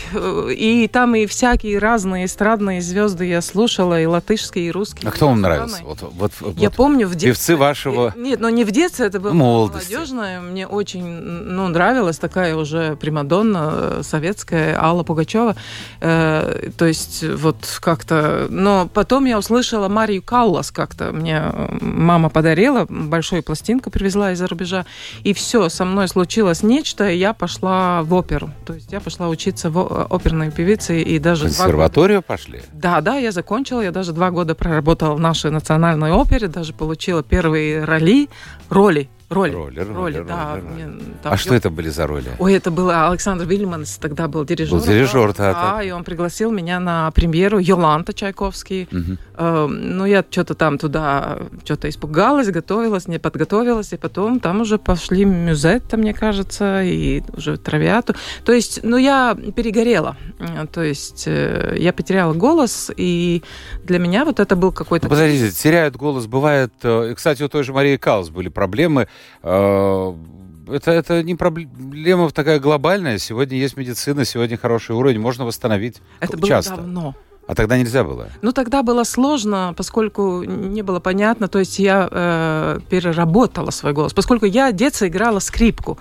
и 0.50 0.90
там 0.92 1.16
и 1.16 1.26
всякие 1.26 1.78
разные 1.78 2.26
эстрадные 2.26 2.82
звезды 2.82 3.26
я 3.26 3.42
слушала, 3.42 4.02
и 4.02 4.06
латышские, 4.06 4.68
и 4.68 4.72
русские. 4.72 5.08
А 5.08 5.12
кто 5.12 5.28
вам 5.28 5.42
нравился? 5.42 5.82
иностранные. 5.82 6.12
Вот, 6.14 6.32
вот, 6.42 6.58
Я 6.58 6.70
вот 6.70 6.76
помню 6.76 7.08
в 7.08 7.12
детстве... 7.12 7.30
Певцы 7.32 7.56
вашего... 7.56 8.14
Нет, 8.18 8.40
но 8.40 8.50
не 8.50 8.64
в 8.64 8.72
детстве, 8.72 9.06
это 9.06 9.20
было 9.20 9.32
Молодости. 9.32 9.94
молодежное. 9.94 10.42
Мне 10.42 10.68
очень 10.68 11.06
ну, 11.06 11.68
нравилась 11.68 12.18
такая 12.18 12.56
уже 12.56 12.96
примадонна 12.96 14.04
советская 14.04 14.78
Алла 14.82 15.04
Пугачева. 15.04 15.56
То 16.00 16.72
есть 16.80 17.24
вот 17.24 17.58
как-то... 17.80 18.48
Но 18.50 18.90
потом 18.94 19.26
я 19.26 19.38
услышала 19.38 19.88
Марию 19.88 20.24
Каллас 20.36 20.72
как-то. 20.72 21.12
Мне 21.12 21.42
э, 21.44 21.78
мама 21.82 22.30
подарила, 22.30 22.86
большую 22.88 23.44
пластинку 23.44 23.90
привезла 23.92 24.32
из-за 24.32 24.48
рубежа. 24.48 24.86
И 25.26 25.34
все, 25.34 25.68
со 25.68 25.84
мной 25.84 26.08
случилось 26.08 26.64
нечто, 26.64 27.10
и 27.10 27.18
я 27.18 27.34
пошла 27.34 28.02
в 28.04 28.14
оперу. 28.14 28.50
То 28.66 28.74
есть 28.74 28.94
я 28.94 29.02
пошла 29.02 29.28
учиться 29.28 29.70
в 29.70 29.78
о- 29.78 30.08
оперной 30.10 30.50
певице 30.50 31.02
и 31.02 31.20
даже... 31.20 31.48
В 31.48 31.48
два 31.48 31.50
года- 31.50 31.64
консерваторию 31.64 32.22
пошли? 32.22 32.62
да, 32.72 33.02
да, 33.02 33.18
я 33.18 33.32
закончила. 33.34 33.82
Я 33.82 33.92
даже 33.92 34.14
два 34.14 34.32
года 34.32 34.56
проработала 34.56 35.16
в 35.16 35.20
нашей 35.20 35.52
национальной 35.52 36.12
опере, 36.14 36.48
даже 36.48 36.72
получила 36.72 37.24
первые 37.24 37.84
роли, 37.84 38.30
роли, 38.70 39.10
роли, 39.30 39.52
Роли, 39.54 39.80
роли, 39.80 40.24
да. 40.28 40.52
роли, 40.56 40.62
роли. 40.62 40.74
мне 40.74 40.86
там 41.24 41.34
А 41.34 41.38
что 41.38 41.54
ё- 41.54 41.58
это 41.58 41.70
были 41.70 41.90
за 41.90 42.08
роли? 42.08 42.32
Ой, 42.40 42.54
это 42.54 42.70
было 42.72 43.10
Александр 43.10 43.46
Вильманс, 43.46 43.98
тогда 43.98 44.28
был 44.28 44.46
дирижер. 44.46 44.78
Был 44.78 44.84
дирижер, 44.86 45.34
да, 45.34 45.54
да. 45.54 45.72
да. 45.76 45.84
и 45.84 45.92
он 45.92 46.04
пригласил 46.04 46.52
меня 46.52 46.80
на 46.80 47.12
премьеру 47.12 47.58
Йоланта 47.60 48.14
Чайковский. 48.14 48.88
Мгм. 48.92 49.18
Э, 49.42 49.66
ну, 49.68 50.06
я 50.06 50.24
что-то 50.30 50.54
там 50.54 50.78
туда, 50.78 51.40
что-то 51.64 51.90
испугалась, 51.90 52.50
готовилась, 52.52 53.08
не 53.08 53.18
подготовилась, 53.18 53.92
и 53.92 53.98
потом 53.98 54.40
там 54.40 54.62
уже 54.62 54.78
пошли 54.78 55.26
мюзетта, 55.26 55.98
мне 55.98 56.14
кажется, 56.14 56.84
и 56.84 57.24
уже 57.36 57.58
травиату. 57.58 58.14
То 58.46 58.52
есть, 58.52 58.82
ну, 58.84 58.98
я 58.98 59.36
перегорела. 59.56 60.16
Э, 60.40 60.68
То 60.68 60.84
есть, 60.84 61.24
э, 61.26 61.76
я 61.80 61.92
потеряла 61.92 62.34
голос, 62.34 62.92
и 62.96 63.42
для 63.84 63.98
меня 63.98 64.26
вот 64.26 64.40
это 64.40 64.56
был 64.56 64.72
какой-то... 64.72 65.08
Ну, 65.08 65.10
Подождите, 65.10 65.50
теряют 65.52 65.96
голос, 65.96 66.28
бывает... 66.28 66.72
э, 66.84 67.16
Кстати, 67.16 67.42
у 67.42 67.50
той 67.50 67.64
же 67.64 67.74
Марии 67.74 67.98
Калс 67.98 68.30
были 68.30 68.50
проблемы. 68.50 69.08
Это, 69.42 70.92
это 70.92 71.24
не 71.24 71.34
проблема 71.36 72.30
такая 72.30 72.60
глобальная. 72.60 73.18
Сегодня 73.18 73.58
есть 73.58 73.76
медицина, 73.76 74.24
сегодня 74.24 74.58
хороший 74.58 74.96
уровень, 74.96 75.20
можно 75.20 75.46
восстановить 75.46 76.02
Это 76.20 76.38
было 76.38 76.48
часто. 76.48 76.76
давно. 76.76 77.16
А 77.52 77.56
тогда 77.56 77.78
нельзя 77.78 78.06
было. 78.06 78.30
Ну, 78.42 78.54
тогда 78.54 78.82
было 78.82 79.04
сложно, 79.04 79.74
поскольку 79.76 80.42
не 80.44 80.84
было 80.84 81.02
понятно, 81.02 81.50
то 81.50 81.60
есть 81.60 81.80
я 81.80 82.08
э, 82.10 82.80
переработала 82.90 83.72
свой 83.72 83.92
голос, 83.92 84.14
поскольку 84.14 84.46
я 84.46 84.70
в 84.70 84.74
детстве 84.74 85.10
играла 85.10 85.40
скрипку. 85.40 86.00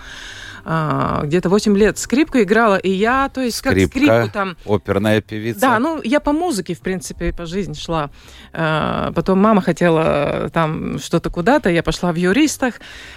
А, 0.65 1.23
где-то 1.25 1.49
8 1.49 1.77
лет 1.77 1.99
скрипку 1.99 2.39
играла, 2.39 2.77
и 2.77 2.91
я, 2.91 3.29
то 3.35 3.41
есть, 3.41 3.63
как 3.63 3.73
Скрипка, 3.73 3.99
скрипку 3.99 4.29
там... 4.33 4.57
оперная 4.65 5.21
певица. 5.21 5.61
Да, 5.61 5.79
ну, 5.81 6.01
я 6.05 6.21
по 6.21 6.31
музыке, 6.31 6.75
в 6.75 6.81
принципе, 6.81 7.33
по 7.33 7.47
жизни 7.47 7.75
шла. 7.75 8.11
Э, 8.53 9.11
Потом 9.13 9.41
мама 9.41 9.61
хотела 9.61 10.47
э, 10.47 10.49
там 10.51 11.01
что-то 11.01 11.31
куда-то, 11.31 11.69
я 11.69 11.83
пошла 11.83 12.13
в 12.13 12.17
юристах. 12.17 12.75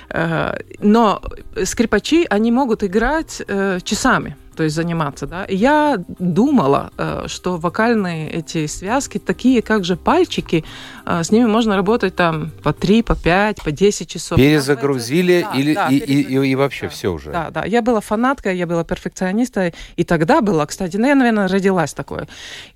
Э, 0.10 0.58
Но 0.80 1.22
скрипачи, 1.63 2.26
они 2.32 2.52
могут 2.52 2.84
играть 2.84 3.43
э, 3.48 3.80
часами 3.84 4.38
то 4.55 4.63
есть 4.63 4.75
заниматься, 4.75 5.27
да. 5.27 5.45
И 5.45 5.55
я 5.55 5.97
думала, 6.19 6.91
э, 6.97 7.25
что 7.27 7.57
вокальные 7.57 8.29
эти 8.31 8.67
связки 8.67 9.17
такие, 9.17 9.61
как 9.61 9.83
же 9.85 9.95
пальчики, 9.95 10.63
э, 11.05 11.23
с 11.23 11.31
ними 11.31 11.45
можно 11.45 11.75
работать 11.75 12.15
там 12.15 12.51
по 12.63 12.73
3, 12.73 13.01
по 13.03 13.15
5, 13.15 13.61
по 13.63 13.71
10 13.71 14.07
часов. 14.09 14.37
Перезагрузили 14.37 15.45
Да, 15.51 15.59
или, 15.59 15.73
да, 15.73 15.87
и, 15.89 15.95
и- 15.95 15.97
и- 15.97 16.03
и 16.03 16.05
перезагрузили, 16.23 16.55
вообще 16.55 16.85
да. 16.85 16.89
все 16.89 17.07
уже? 17.13 17.31
Да, 17.31 17.49
да. 17.49 17.65
Я 17.65 17.81
была 17.81 17.99
фанаткой, 18.01 18.57
я 18.57 18.67
была 18.67 18.83
перфекционистой. 18.83 19.73
И 19.95 20.03
тогда 20.03 20.41
была, 20.41 20.65
кстати, 20.65 20.97
ну, 20.97 21.07
я, 21.07 21.15
наверное, 21.15 21.47
родилась 21.47 21.93
такое. 21.93 22.27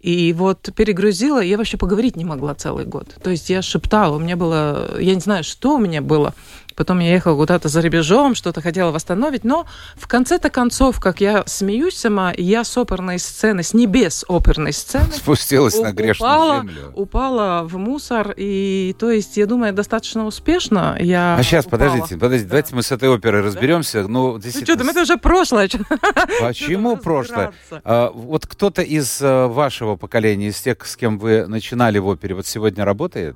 И 0.01 0.33
вот 0.33 0.69
перегрузила, 0.75 1.39
я 1.41 1.57
вообще 1.57 1.77
поговорить 1.77 2.15
не 2.15 2.25
могла 2.25 2.53
целый 2.55 2.85
год. 2.85 3.15
То 3.23 3.29
есть 3.29 3.49
я 3.49 3.61
шептала, 3.61 4.15
у 4.15 4.19
меня 4.19 4.35
было, 4.35 4.99
я 4.99 5.13
не 5.15 5.21
знаю, 5.21 5.43
что 5.43 5.75
у 5.75 5.79
меня 5.79 6.01
было. 6.01 6.33
Потом 6.77 6.99
я 6.99 7.11
ехала 7.11 7.35
куда-то 7.35 7.69
за 7.69 7.81
рубежом, 7.81 8.35
что-то 8.35 8.61
хотела 8.61 8.91
восстановить. 8.91 9.43
Но 9.43 9.65
в 9.95 10.07
конце-то 10.07 10.51
концов, 10.51 10.99
как 10.99 11.19
я 11.21 11.43
смеюсь 11.47 11.97
сама, 11.97 12.31
я 12.37 12.63
с 12.63 12.77
оперной 12.77 13.17
сцены, 13.17 13.63
с 13.63 13.73
небес 13.73 14.23
оперной 14.29 14.71
сцены, 14.73 15.11
Спустилась 15.11 15.79
на 15.79 15.91
грешную 15.91 16.31
упала, 16.31 16.55
землю. 16.61 16.91
упала 16.93 17.63
в 17.63 17.77
мусор. 17.77 18.31
И, 18.37 18.95
то 18.99 19.09
есть, 19.09 19.37
я 19.37 19.47
думаю, 19.47 19.73
достаточно 19.73 20.27
успешно 20.27 20.95
я 20.99 21.35
А 21.35 21.41
сейчас, 21.43 21.65
упала. 21.65 21.79
подождите, 21.79 22.15
подождите, 22.15 22.43
Да. 22.45 22.49
давайте 22.51 22.75
мы 22.75 22.83
с 22.83 22.91
этой 22.91 23.09
оперой 23.09 23.41
разберемся. 23.41 24.03
Ну, 24.03 24.33
Ну 24.33 24.37
действительно, 24.39 24.75
что, 24.75 24.85
там 24.85 24.89
это 24.91 25.01
уже 25.01 25.17
прошлое. 25.17 25.67
Почему 26.39 26.95
прошлое? 26.97 27.53
А, 27.83 28.11
вот 28.13 28.45
кто-то 28.45 28.83
из 28.83 29.19
а, 29.23 29.47
вашего 29.47 29.95
поколения, 29.95 30.49
из 30.49 30.61
тех, 30.61 30.85
с 30.85 30.95
кем 30.95 31.17
вы 31.17 31.47
начинали 31.47 31.97
в 31.97 32.05
опере, 32.05 32.35
вот 32.35 32.45
сегодня 32.45 32.85
работает? 32.85 33.35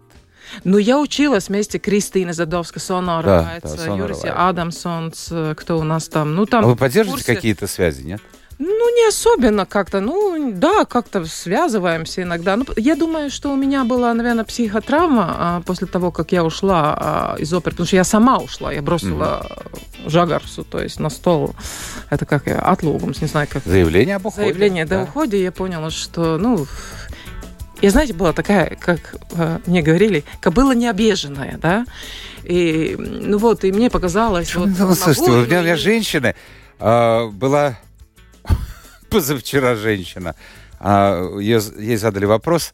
Ну, 0.64 0.78
я 0.78 1.00
училась 1.00 1.50
вместе 1.50 1.80
Кристины 1.80 2.34
Задовской, 2.34 2.82
Сонора, 2.82 3.26
Да, 3.26 3.60
Вайц, 3.64 3.76
да, 3.76 3.96
Юрис. 3.96 4.22
Адамсонс, 4.26 5.28
э, 5.32 5.56
кто 5.58 5.80
у 5.80 5.84
нас 5.84 6.08
там. 6.08 6.36
Ну, 6.36 6.46
там 6.46 6.66
а 6.66 6.68
вы 6.68 6.76
поддерживаете 6.76 7.26
курсе. 7.26 7.36
какие-то 7.36 7.68
связи, 7.68 8.04
нет? 8.04 8.22
Ну, 8.64 8.96
не 8.96 9.08
особенно 9.08 9.66
как-то. 9.66 10.02
Ну, 10.02 10.52
да, 10.54 10.86
как-то 10.86 11.26
связываемся 11.26 12.22
иногда. 12.22 12.56
Ну, 12.58 12.66
я 12.76 12.96
думаю, 12.96 13.32
что 13.32 13.52
у 13.52 13.56
меня 13.56 13.86
была, 13.86 14.14
наверное, 14.14 14.44
психотравма 14.44 15.36
а, 15.36 15.62
после 15.62 15.88
того, 15.88 16.12
как 16.12 16.32
я 16.32 16.44
ушла 16.44 16.96
а, 16.96 17.36
из 17.40 17.52
оперы, 17.54 17.72
потому 17.72 17.88
что 17.88 17.96
я 17.96 18.04
сама 18.04 18.38
ушла, 18.38 18.72
я 18.72 18.84
бросила 18.84 19.48
Жагарсу, 20.06 20.64
то 20.64 20.80
есть 20.80 21.00
на 21.00 21.10
стол. 21.10 21.56
Это 22.12 22.28
как 22.28 22.46
я, 22.46 22.60
отлугумс, 22.60 23.20
не 23.22 23.28
знаю, 23.28 23.48
как 23.50 23.64
Заявление 23.66 24.18
об 24.18 24.28
уходе. 24.28 24.46
заявление 24.46 24.86
до 24.86 24.98
да. 24.98 25.04
ухода, 25.04 25.38
я 25.38 25.52
поняла, 25.52 25.90
что, 25.90 26.38
ну, 26.38 26.68
я, 27.82 27.90
знаете, 27.92 28.14
была 28.14 28.34
такая, 28.34 28.76
как 28.80 29.16
э, 29.32 29.60
мне 29.66 29.82
говорили, 29.82 30.24
кобыла 30.40 30.74
необъезженная, 30.74 31.58
да, 31.58 31.86
и, 32.44 32.96
ну 32.98 33.38
вот, 33.38 33.64
и 33.64 33.72
мне 33.72 33.90
показалось, 33.90 34.56
вот, 34.56 34.70
Ну, 34.78 34.96
слушайте, 34.96 35.30
могу 35.32 35.44
у 35.44 35.46
меня, 35.46 35.60
у 35.60 35.64
меня 35.64 35.76
женщина 35.76 36.36
а, 36.80 37.28
была 37.30 37.78
позавчера 39.10 39.76
женщина. 39.76 40.36
А, 40.80 41.38
ее- 41.38 41.62
ей 41.78 41.98
задали 41.98 42.26
вопрос 42.26 42.74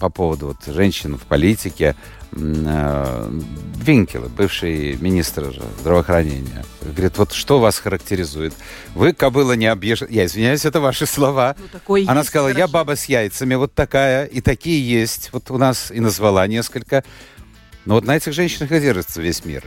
по 0.00 0.08
поводу 0.10 0.48
вот, 0.48 0.74
женщин 0.74 1.16
в 1.16 1.22
политике. 1.22 1.96
М, 2.32 2.64
а, 2.66 3.30
Винкела, 3.76 4.28
бывший 4.28 4.96
министр 4.96 5.54
здравоохранения. 5.80 6.64
Говорит, 6.82 7.18
вот 7.18 7.32
что 7.32 7.60
вас 7.60 7.78
характеризует? 7.78 8.54
Вы 8.94 9.12
кобыла 9.12 9.52
не 9.52 9.66
объезжена. 9.66 10.10
Я 10.10 10.26
извиняюсь, 10.26 10.64
это 10.64 10.80
ваши 10.80 11.06
слова. 11.06 11.54
Ну, 11.58 11.94
Она 12.06 12.20
есть 12.20 12.28
сказала, 12.28 12.48
я 12.48 12.54
выражение. 12.54 12.72
баба 12.72 12.96
с 12.96 13.04
яйцами, 13.06 13.54
вот 13.54 13.74
такая, 13.74 14.24
и 14.26 14.40
такие 14.40 14.86
есть. 14.88 15.30
Вот 15.32 15.50
у 15.50 15.58
нас 15.58 15.90
и 15.90 16.00
назвала 16.00 16.46
несколько. 16.46 17.04
Но 17.84 17.94
вот 17.94 18.04
на 18.04 18.16
этих 18.16 18.32
женщинах 18.32 18.72
и 18.72 18.80
держится 18.80 19.20
весь 19.20 19.44
мир. 19.44 19.62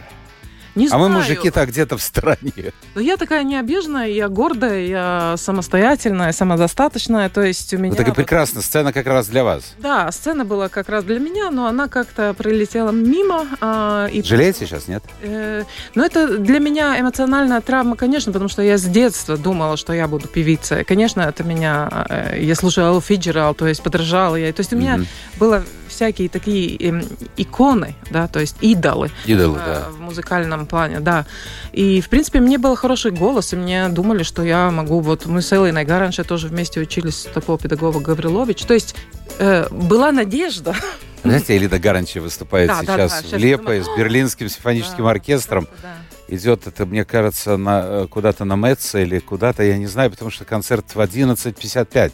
Не 0.78 0.88
А 0.92 0.98
мы 0.98 1.08
знаю. 1.08 1.22
мужики-то 1.22 1.66
где-то 1.66 1.98
в 1.98 2.02
стороне. 2.04 2.72
Но 2.96 3.02
я 3.02 3.18
такая 3.18 3.44
необъезженная, 3.44 4.08
я 4.10 4.30
гордая, 4.30 4.86
я 4.86 5.36
самостоятельная, 5.38 6.32
самодостаточная, 6.32 7.30
то 7.30 7.42
есть 7.42 7.74
у 7.74 7.78
меня... 7.78 7.90
Ну 7.92 7.96
так 7.96 8.08
и 8.08 8.10
вот- 8.12 8.16
прекрасно, 8.16 8.62
сцена 8.62 8.94
как 8.94 9.08
раз 9.08 9.28
для 9.28 9.44
вас. 9.44 9.74
Да, 9.80 10.12
сцена 10.12 10.46
была 10.46 10.70
как 10.70 10.88
раз 10.90 11.04
для 11.04 11.20
меня, 11.20 11.50
но 11.50 11.66
она 11.68 11.88
как-то 11.88 12.34
пролетела 12.34 12.92
мимо. 12.92 13.48
а, 13.60 14.08
и 14.08 14.22
Жалеете 14.22 14.66
сейчас, 14.68 14.88
нет? 14.88 15.04
Э, 15.22 15.64
Ну, 15.96 16.04
это 16.06 16.38
для 16.38 16.60
меня 16.60 17.00
эмоциональная 17.00 17.62
травма, 17.62 17.96
конечно, 17.96 18.32
потому 18.32 18.50
что 18.50 18.62
я 18.62 18.78
с 18.78 18.84
детства 18.84 19.36
думала, 19.36 19.78
что 19.78 19.94
я 19.94 20.08
буду 20.08 20.28
певицей. 20.28 20.84
Конечно, 20.84 21.22
это 21.22 21.44
меня... 21.44 21.90
э, 22.10 22.38
Я 22.42 22.54
слушала 22.56 22.88
Эллу 22.90 23.02
Фиджерал, 23.02 23.56
то 23.56 23.66
есть 23.68 23.82
подражала 23.82 24.36
я. 24.36 24.54
То 24.54 24.60
есть 24.60 24.74
у 24.74 24.78
меня 24.78 24.98
Мгм. 24.98 25.08
было 25.40 25.64
всякие 25.88 26.30
такие 26.30 26.78
эм, 26.90 27.04
иконы, 27.38 27.96
да, 28.12 28.28
то 28.28 28.40
есть 28.40 28.58
идолы. 28.62 29.10
Идолы, 29.26 29.58
э, 29.58 29.66
да. 29.66 29.90
В 29.90 30.00
музыкальном 30.02 30.67
плане, 30.68 31.00
да. 31.00 31.26
И, 31.74 32.02
в 32.02 32.10
принципе, 32.10 32.40
мне 32.40 32.58
был 32.58 32.76
хороший 32.76 33.12
голос, 33.12 33.54
и 33.54 33.56
мне 33.56 33.90
думали, 33.90 34.24
что 34.24 34.44
я 34.44 34.70
могу... 34.70 35.00
Вот 35.00 35.26
мы 35.26 35.42
с 35.42 35.52
Эллой 35.52 35.72
Найга 35.72 36.00
раньше 36.00 36.24
тоже 36.24 36.48
вместе 36.48 36.80
учились 36.80 37.26
у 37.26 37.34
такого 37.34 37.58
педагога 37.58 38.00
Гаврилович. 38.00 38.64
То 38.66 38.74
есть 38.74 38.96
э, 39.40 39.68
была 39.72 40.12
надежда. 40.12 40.76
Знаете, 41.24 41.58
Элида 41.58 41.80
Гаранчи 41.80 42.20
выступает 42.20 42.70
Да, 42.70 42.82
да, 42.84 42.94
сейчас 42.94 43.12
да, 43.12 43.28
в 43.28 43.32
щас 43.32 43.42
Лепое 43.42 43.82
думаю, 43.82 43.84
с 43.84 43.98
Берлинским 43.98 44.50
симфоническим 44.50 45.04
Да, 45.04 45.10
оркестром. 45.12 45.68
да. 45.82 45.96
Идет 46.30 46.68
это, 46.68 46.86
мне 46.86 47.06
кажется, 47.06 47.58
на, 47.58 47.82
э, 47.84 48.08
куда-то 48.08 48.46
на 48.46 48.56
Мэтце 48.56 49.04
или 49.04 49.20
куда-то, 49.20 49.64
я 49.64 49.78
не 49.78 49.88
знаю, 49.88 50.12
потому 50.12 50.30
что 50.30 50.46
концерт 50.46 50.94
в 50.94 51.00
11.55. 51.00 51.86
То 51.90 52.12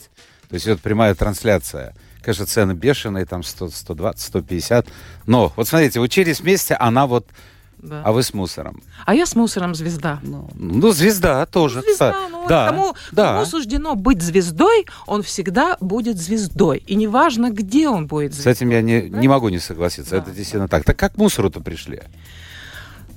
есть 0.51 0.65
идет 0.65 0.81
прямая 0.81 1.15
трансляция. 1.15 1.93
конечно, 2.21 2.45
цены 2.45 2.73
бешеные, 2.73 3.25
там 3.25 3.43
100, 3.43 3.69
120, 3.69 4.21
150. 4.21 4.87
Но, 5.25 5.51
вот 5.55 5.67
смотрите, 5.67 5.99
учились 5.99 6.39
вместе, 6.41 6.75
она 6.75 7.05
вот 7.07 7.27
Да. 7.83 8.01
а 8.05 8.13
вы 8.13 8.23
с 8.23 8.33
мусором. 8.33 8.81
А 9.05 9.13
я 9.13 9.25
с 9.25 9.35
мусором 9.35 9.75
звезда. 9.75 10.19
Ну, 10.23 10.49
ну, 10.55 10.91
звезда 10.91 11.45
тоже. 11.45 11.81
Звезда, 11.81 12.15
ну, 12.31 12.45
да, 12.47 12.67
кому, 12.69 12.95
да. 13.11 13.33
кому 13.33 13.45
суждено 13.45 13.95
быть 13.95 14.21
звездой, 14.21 14.87
он 15.05 15.21
всегда 15.21 15.75
будет 15.81 16.17
звездой. 16.17 16.77
И 16.87 16.95
неважно, 16.95 17.51
где 17.51 17.89
он 17.89 18.07
будет 18.07 18.31
С 18.31 18.35
звездой. 18.35 18.53
этим 18.53 18.69
я 18.69 18.81
не, 18.81 19.01
не 19.09 19.27
могу 19.27 19.49
не 19.49 19.59
согласиться. 19.59 20.11
Да, 20.11 20.17
Это 20.19 20.31
действительно 20.31 20.69
так. 20.69 20.85
Так 20.85 20.97
как 20.97 21.15
к 21.15 21.17
мусору-то 21.17 21.59
пришли? 21.59 22.01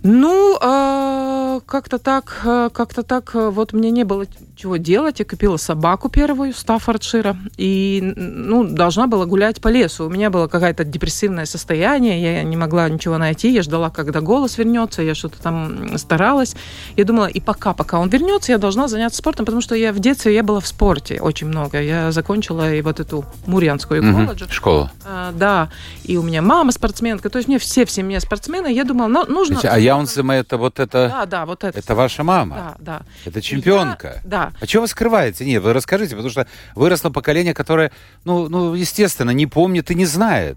Ну, 0.03 0.59
э, 0.61 1.61
как-то 1.65 1.99
так, 1.99 2.43
э, 2.45 2.71
как-то 2.73 3.03
так, 3.03 3.35
э, 3.35 3.51
вот 3.51 3.73
мне 3.73 3.91
не 3.91 4.05
было 4.05 4.27
чего 4.57 4.77
делать. 4.79 5.19
Я 5.19 5.25
купила 5.25 5.57
собаку 5.59 6.09
первую, 6.09 6.53
Стаффордшира, 6.55 7.37
и, 7.57 8.01
ну, 8.17 8.65
должна 8.65 9.07
была 9.07 9.27
гулять 9.27 9.61
по 9.61 9.69
лесу. 9.69 10.07
У 10.07 10.11
меня 10.11 10.31
было 10.31 10.49
какое-то 10.49 10.85
депрессивное 10.85 11.45
состояние, 11.47 12.21
я 12.23 12.43
не 12.43 12.57
могла 12.57 12.89
ничего 12.89 13.19
найти, 13.19 13.53
я 13.53 13.63
ждала, 13.63 13.91
когда 13.91 14.21
голос 14.21 14.57
вернется, 14.59 15.03
я 15.03 15.15
что-то 15.15 15.41
там 15.43 15.99
старалась. 15.99 16.57
Я 16.97 17.05
думала, 17.05 17.27
и 17.27 17.41
пока, 17.41 17.75
пока 17.75 17.99
он 18.01 18.09
вернется, 18.09 18.53
я 18.53 18.59
должна 18.59 18.89
заняться 18.89 19.19
спортом, 19.19 19.45
потому 19.45 19.61
что 19.61 19.75
я 19.75 19.93
в 19.93 19.99
детстве, 19.99 20.35
я 20.35 20.43
была 20.43 20.61
в 20.61 20.67
спорте 20.67 21.21
очень 21.21 21.47
много. 21.49 21.81
Я 21.81 22.11
закончила 22.11 22.73
и 22.73 22.81
вот 22.83 22.99
эту 23.01 23.25
Мурьянскую 23.47 24.03
Мгм. 24.03 24.27
колледж. 24.27 24.45
Школа. 24.51 24.91
А, 25.05 25.33
да, 25.33 25.69
и 26.05 26.17
у 26.17 26.23
меня 26.23 26.41
мама 26.41 26.73
спортсменка, 26.73 27.29
то 27.29 27.39
есть 27.39 27.49
мне 27.49 27.59
все 27.59 27.85
в 27.85 27.91
семье 27.91 28.21
спортсмены. 28.21 28.73
Я 28.73 28.85
думала, 28.85 29.09
ну, 29.09 29.27
нужно... 29.27 29.61
А 29.63 29.79
Яунсема 29.79 30.35
это 30.35 30.57
вот 30.57 30.81
это... 30.81 31.09
Да, 31.09 31.27
да, 31.27 31.47
вот 31.47 31.63
это. 31.65 31.79
Это 31.79 31.95
ваша 31.95 32.25
мама? 32.25 32.57
Да, 32.57 32.75
да. 32.79 33.03
Это 33.27 33.43
чемпионка? 33.43 34.09
Я- 34.09 34.21
да. 34.25 34.46
А 34.61 34.67
чего 34.67 34.83
вы 34.83 34.89
скрываете? 34.89 35.45
Нет, 35.45 35.63
вы 35.63 35.73
расскажите, 35.73 36.17
потому 36.17 36.31
что 36.31 36.47
выросло 36.75 37.11
поколение, 37.11 37.55
которое, 37.55 37.93
ну, 38.25 38.49
ну 38.49 38.75
естественно, 38.75 39.31
не 39.31 39.47
помнит 39.47 39.91
и 39.91 39.95
не 39.95 40.07
знает. 40.07 40.57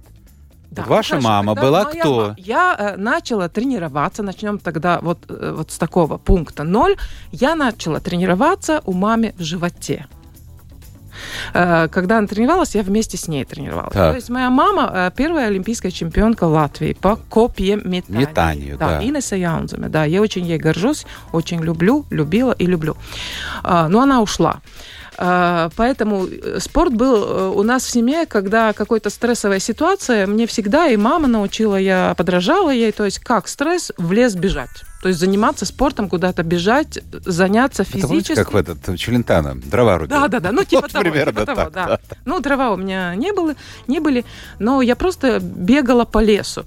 Да, 0.72 0.84
Вот 0.84 0.90
ваша 0.90 1.10
хорошо, 1.12 1.28
мама 1.28 1.56
тогда 1.56 1.68
была 1.68 1.84
моя 1.86 2.02
кто? 2.02 2.36
Я 2.38 2.76
э, 2.78 2.96
начала 2.98 3.50
тренироваться, 3.50 4.22
начнем 4.22 4.60
тогда 4.60 5.00
вот, 5.02 5.26
э, 5.28 5.54
вот 5.58 5.72
с 5.72 5.78
такого 5.78 6.18
пункта 6.18 6.64
ноль. 6.64 6.96
Я 7.32 7.56
начала 7.56 8.00
тренироваться 8.00 8.82
у 8.86 8.94
мамы 8.94 9.34
в 9.38 9.44
животе. 9.44 10.06
Э, 11.54 11.88
Когда 11.90 12.18
она 12.18 12.28
тренировалась, 12.28 12.76
я 12.76 12.84
вместе 12.84 13.18
с 13.18 13.28
ней 13.28 13.46
тренировалась. 13.46 13.94
Так. 13.94 14.12
То 14.12 14.16
есть 14.16 14.30
моя 14.30 14.50
мама 14.50 14.92
э, 14.94 15.12
первая 15.16 15.48
олимпийская 15.48 15.92
чемпионка 15.92 16.46
Латвии 16.46 16.94
по 16.94 17.16
копьеметанию. 17.16 18.22
Метанию, 18.22 18.78
да. 18.78 19.04
Инесса 19.04 19.36
Яунземе, 19.36 19.90
да. 19.90 20.06
Я 20.06 20.22
очень 20.22 20.46
ей 20.46 20.58
горжусь, 20.58 21.06
очень 21.32 21.62
люблю, 21.62 22.06
любила 22.10 22.52
и 22.52 22.66
люблю. 22.66 22.98
А, 23.64 23.88
Но 23.88 24.02
она 24.02 24.22
ушла. 24.22 24.62
А, 25.18 25.70
Поэтому 25.76 26.28
э, 26.28 26.60
спорт 26.60 26.94
был 26.94 27.16
э, 27.24 27.50
у 27.50 27.64
нас 27.64 27.84
в 27.84 27.90
семье, 27.90 28.26
когда 28.26 28.72
какая-то 28.74 29.10
стрессовая 29.10 29.60
ситуация, 29.60 30.28
мне 30.28 30.48
всегда 30.48 30.88
и 30.88 30.96
мама 30.98 31.28
научила, 31.28 31.76
я 31.76 32.14
подражала 32.18 32.70
ей, 32.70 32.92
то 32.92 33.04
есть 33.06 33.20
как 33.20 33.48
стресс 33.48 33.92
в 33.98 34.12
лес 34.14 34.36
бежать. 34.36 34.84
То 35.02 35.08
есть 35.08 35.20
заниматься 35.20 35.66
спортом, 35.66 36.10
куда-то 36.10 36.44
бежать, 36.44 37.00
заняться 37.26 37.84
Это 37.84 37.92
помните, 37.94 38.14
физически. 38.34 38.36
как 38.36 38.54
в 38.54 38.56
этот 38.58 38.98
Челентано, 39.00 39.56
дрова 39.56 39.98
рубил? 39.98 40.10
Да, 40.20 40.28
да, 40.28 40.40
да, 40.40 40.52
ну 40.52 40.64
типа 40.64 40.82
Вот 40.82 40.92
того, 40.92 41.04
примерно 41.04 41.32
типа 41.32 41.46
того, 41.46 41.62
так, 41.62 41.74
да. 41.74 41.88
да. 41.88 42.00
Ну, 42.26 42.40
дрова 42.42 42.72
у 42.72 42.78
меня 42.78 43.16
не 43.16 43.32
было, 43.32 43.56
не 43.88 44.00
были, 44.00 44.26
но 44.60 44.82
я 44.82 44.96
просто 44.96 45.40
бегала 45.40 46.04
по 46.06 46.20
лесу. 46.22 46.66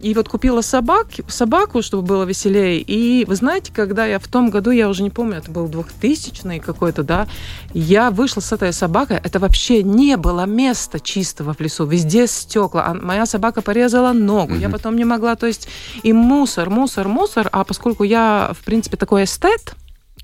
И 0.00 0.14
вот 0.14 0.28
купила 0.28 0.62
собак, 0.62 1.06
собаку, 1.28 1.80
чтобы 1.80 2.02
было 2.02 2.24
веселее. 2.24 2.80
И 2.80 3.24
вы 3.24 3.36
знаете, 3.36 3.72
когда 3.72 4.04
я 4.04 4.18
в 4.18 4.26
том 4.26 4.50
году, 4.50 4.72
я 4.72 4.88
уже 4.88 5.04
не 5.04 5.10
помню, 5.10 5.36
это 5.36 5.52
был 5.52 5.68
2000 5.68 6.58
какой-то, 6.58 7.04
да, 7.04 7.28
я 7.72 8.10
вышла 8.10 8.40
с 8.40 8.50
этой 8.52 8.72
собакой, 8.72 9.18
это 9.22 9.38
вообще 9.38 9.84
не 9.84 10.16
было 10.16 10.44
места 10.44 10.98
чистого 10.98 11.54
в 11.54 11.60
лесу, 11.60 11.86
везде 11.86 12.26
стекла. 12.26 12.84
А 12.86 12.94
моя 12.94 13.26
собака 13.26 13.62
порезала 13.62 14.12
ногу, 14.12 14.54
я 14.54 14.68
Мгм. 14.68 14.72
потом 14.72 14.96
не 14.96 15.04
могла, 15.04 15.36
то 15.36 15.46
есть 15.46 15.68
и 16.02 16.12
мусор, 16.12 16.68
мусор, 16.68 17.06
мусор. 17.06 17.48
А 17.52 17.62
поскольку 17.72 18.04
я, 18.04 18.50
в 18.52 18.62
принципе, 18.64 18.98
такой 18.98 19.24
эстет, 19.24 19.74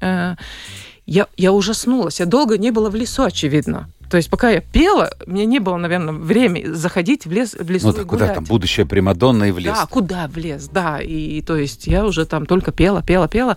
э, 0.03 0.35
я, 1.07 1.27
я 1.39 1.51
ужаснулась. 1.53 2.21
Я 2.21 2.27
долго 2.27 2.59
не 2.59 2.71
была 2.71 2.91
в 2.91 2.95
лесу, 2.95 3.23
очевидно. 3.23 3.89
То 4.11 4.19
есть 4.19 4.29
пока 4.29 4.51
я 4.51 4.61
пела, 4.61 5.11
мне 5.27 5.47
не 5.47 5.59
было, 5.59 5.79
наверное, 5.79 6.13
времени 6.13 6.67
заходить 6.67 7.25
в 7.25 7.33
лес, 7.33 7.55
в 7.59 7.71
лесу 7.71 7.87
Ну, 7.87 7.93
и 7.93 7.97
так 7.97 8.07
куда 8.07 8.25
гулять. 8.27 8.35
там 8.35 8.45
будущая 8.45 8.85
Примадонна 8.85 9.45
и 9.45 9.51
в 9.51 9.59
лес? 9.59 9.75
Да, 9.79 9.87
куда 9.87 10.29
в 10.29 10.37
лес, 10.37 10.69
да. 10.69 11.01
И, 11.01 11.41
то 11.41 11.57
есть 11.57 11.87
я 11.87 12.05
уже 12.05 12.27
там 12.27 12.45
только 12.45 12.71
пела, 12.71 13.03
пела, 13.03 13.29
пела. 13.29 13.57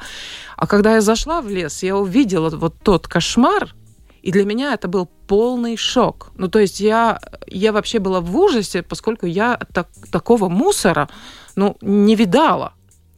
А 0.55 0.67
когда 0.67 0.95
я 0.95 1.01
зашла 1.01 1.41
в 1.41 1.49
лес, 1.49 1.83
я 1.83 1.97
увидела 1.97 2.49
вот 2.49 2.75
тот 2.81 3.09
кошмар, 3.09 3.75
и 4.21 4.31
для 4.31 4.45
меня 4.45 4.73
это 4.73 4.87
был 4.87 5.09
полный 5.27 5.75
шок. 5.75 6.31
Ну, 6.37 6.47
то 6.47 6.59
есть 6.59 6.79
я, 6.79 7.19
я 7.47 7.73
вообще 7.73 7.99
была 7.99 8.21
в 8.21 8.37
ужасе, 8.37 8.83
поскольку 8.83 9.25
я 9.25 9.59
так- 9.73 9.89
такого 10.11 10.47
мусора, 10.47 11.09
ну, 11.57 11.75
не 11.81 12.15
видала. 12.15 12.71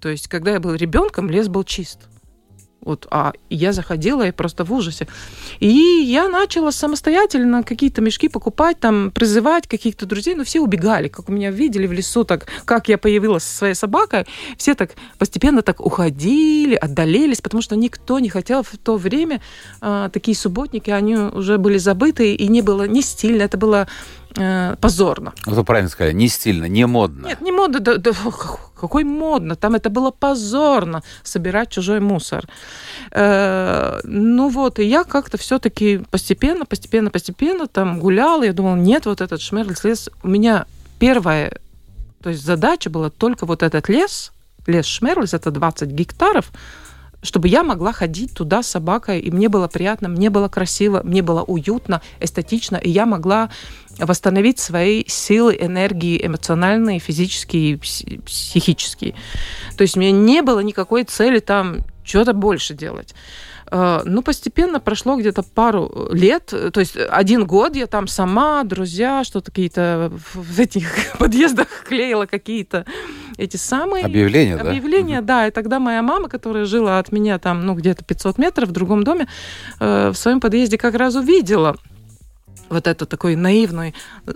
То 0.04 0.10
есть, 0.10 0.28
когда 0.28 0.52
я 0.52 0.60
был 0.60 0.74
ребенком, 0.76 1.30
лес 1.30 1.48
был 1.48 1.64
чист. 1.64 2.10
Вот, 2.82 3.08
а 3.10 3.32
я 3.50 3.72
заходила 3.72 4.28
и 4.28 4.32
просто 4.32 4.66
в 4.66 4.74
ужасе. 4.74 5.08
И 5.62 5.70
я 5.70 6.28
начала 6.28 6.72
самостоятельно 6.72 7.64
какие-то 7.64 8.02
мешки 8.02 8.28
покупать, 8.28 8.82
там, 8.82 9.12
призывать 9.12 9.66
каких-то 9.66 10.06
друзей, 10.06 10.36
но 10.36 10.44
все 10.44 10.60
убегали, 10.60 11.08
как 11.08 11.30
у 11.30 11.32
меня 11.32 11.52
видели 11.52 11.88
в 11.88 11.94
лесу, 11.94 12.26
так, 12.26 12.48
как 12.66 12.90
я 12.90 12.98
появилась 12.98 13.44
со 13.44 13.56
своей 13.56 13.76
собакой, 13.76 14.26
все 14.58 14.76
так 14.76 14.92
постепенно 15.18 15.62
так 15.62 15.80
уходили, 15.80 16.76
отдалились, 16.76 17.40
потому 17.40 17.62
что 17.62 17.78
никто 17.78 18.20
не 18.20 18.28
хотел 18.28 18.64
в 18.64 18.78
то 18.78 18.98
время, 18.98 19.42
а, 19.80 20.10
такие 20.10 20.36
субботники, 20.36 20.90
они 20.90 21.16
уже 21.16 21.58
были 21.58 21.78
забыты, 21.78 22.36
и 22.36 22.50
не 22.50 22.62
было 22.62 22.86
не 22.90 23.02
стильно, 23.02 23.44
это 23.44 23.58
было 23.58 23.88
э, 24.38 24.76
позорно. 24.80 25.34
Вы 25.46 25.64
правильно 25.64 25.90
сказали, 25.90 26.14
не 26.14 26.28
стильно, 26.28 26.66
не 26.66 26.86
модно. 26.86 27.28
Нет, 27.28 27.42
не 27.42 27.52
модно, 27.52 27.80
да, 27.80 27.98
да, 27.98 28.12
какой 28.80 29.04
модно, 29.04 29.56
там 29.56 29.76
это 29.76 29.90
было 29.90 30.12
позорно 30.12 31.04
собирать 31.24 31.70
чужой 31.70 32.00
мусор. 32.00 32.46
Э, 33.12 34.00
ну 34.04 34.50
вот, 34.50 34.80
и 34.80 34.84
я 34.84 35.04
как-то 35.04 35.38
все-таки 35.38 36.02
постепенно, 36.12 36.66
постепенно, 36.66 37.10
постепенно 37.10 37.68
там 37.68 38.00
гуляла, 38.00 38.44
я 38.44 38.54
думала, 38.54 38.76
нет, 38.76 39.06
вот 39.06 39.22
этот 39.22 39.42
Шмерльс 39.42 39.84
лес, 39.84 40.10
у 40.22 40.28
меня 40.28 40.66
первая, 41.00 41.58
то 42.22 42.30
есть 42.30 42.44
задача 42.44 42.90
была 42.90 43.10
только 43.10 43.46
вот 43.46 43.64
этот 43.64 43.90
лес, 43.90 44.32
лес 44.68 44.86
Шмерльс, 44.86 45.34
это 45.34 45.52
20 45.52 45.90
гектаров, 45.90 46.52
чтобы 47.24 47.48
я 47.48 47.64
могла 47.64 47.92
ходить 47.94 48.34
туда 48.34 48.62
с 48.62 48.68
собакой, 48.68 49.20
и 49.20 49.32
мне 49.32 49.50
было 49.50 49.68
приятно, 49.68 50.10
мне 50.10 50.30
было 50.30 50.50
красиво, 50.50 51.02
мне 51.04 51.22
было 51.22 51.42
уютно, 51.42 52.02
эстетично, 52.20 52.76
и 52.76 52.90
я 52.90 53.06
могла 53.06 53.50
восстановить 53.98 54.60
свои 54.60 55.04
силы, 55.08 55.58
энергии 55.60 56.24
эмоциональные, 56.26 57.00
физические, 57.00 57.76
пси- 57.76 58.22
психические. 58.24 59.16
То 59.78 59.84
есть 59.84 59.98
у 59.98 60.00
меня 60.00 60.12
не 60.12 60.42
было 60.42 60.60
никакой 60.60 61.04
цели 61.04 61.40
там 61.40 61.78
что-то 62.04 62.34
больше 62.34 62.74
делать. 62.74 63.16
Э, 63.72 64.02
Ну, 64.06 64.22
постепенно 64.22 64.80
прошло 64.80 65.16
где-то 65.16 65.44
пару 65.44 66.10
лет, 66.12 66.46
то 66.48 66.80
есть 66.80 66.98
один 66.98 67.46
год 67.46 67.76
я 67.76 67.88
там 67.88 68.08
сама, 68.08 68.64
друзья, 68.64 69.24
что-то 69.24 69.52
какие-то 69.52 70.12
в 70.34 70.60
этих 70.60 70.90
подъездах 71.20 71.68
клеила 71.88 72.26
какие-то 72.26 72.86
эти 73.38 73.58
самые... 73.58 74.06
Объявление, 74.06 74.58
да? 74.58 74.70
Объявление, 74.70 75.22
да. 75.22 75.48
И 75.48 75.52
тогда 75.52 75.80
моя 75.80 76.02
мама, 76.02 76.30
которая 76.30 76.66
жила 76.66 77.00
от 77.00 77.12
меня 77.12 77.40
там, 77.40 77.66
ну, 77.66 77.76
где-то 77.76 78.04
500 78.04 78.38
метров 78.38 78.70
в 78.70 78.72
другом 78.72 79.04
доме, 79.04 79.28
э, 79.80 80.10
в 80.10 80.16
своем 80.16 80.40
подъезде 80.40 80.78
как 80.78 80.96
раз 80.96 81.16
увидела 81.16 81.76
вот 82.70 82.88
это 82.88 83.06
такой 83.06 83.36
наивный, 83.36 83.94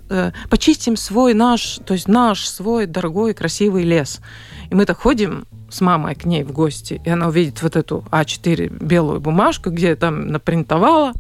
э, 0.10 0.32
почистим 0.50 0.96
свой 0.96 1.34
наш, 1.34 1.80
то 1.86 1.94
есть 1.94 2.08
наш 2.08 2.48
свой 2.48 2.86
дорогой 2.86 3.34
красивый 3.34 3.84
лес. 3.84 4.22
И 4.70 4.76
мы 4.76 4.86
так 4.86 4.98
ходим 4.98 5.46
с 5.70 5.82
мамой 5.82 6.16
к 6.16 6.26
ней 6.26 6.44
в 6.44 6.52
гости, 6.52 7.02
и 7.04 7.10
она 7.10 7.28
увидит 7.28 7.62
вот 7.62 7.76
эту 7.76 8.06
А4 8.12 8.84
белую 8.84 9.20
бумажку, 9.20 9.70
где 9.70 9.90
я 9.90 9.96
там 9.96 10.28
напринтовала, 10.28 11.14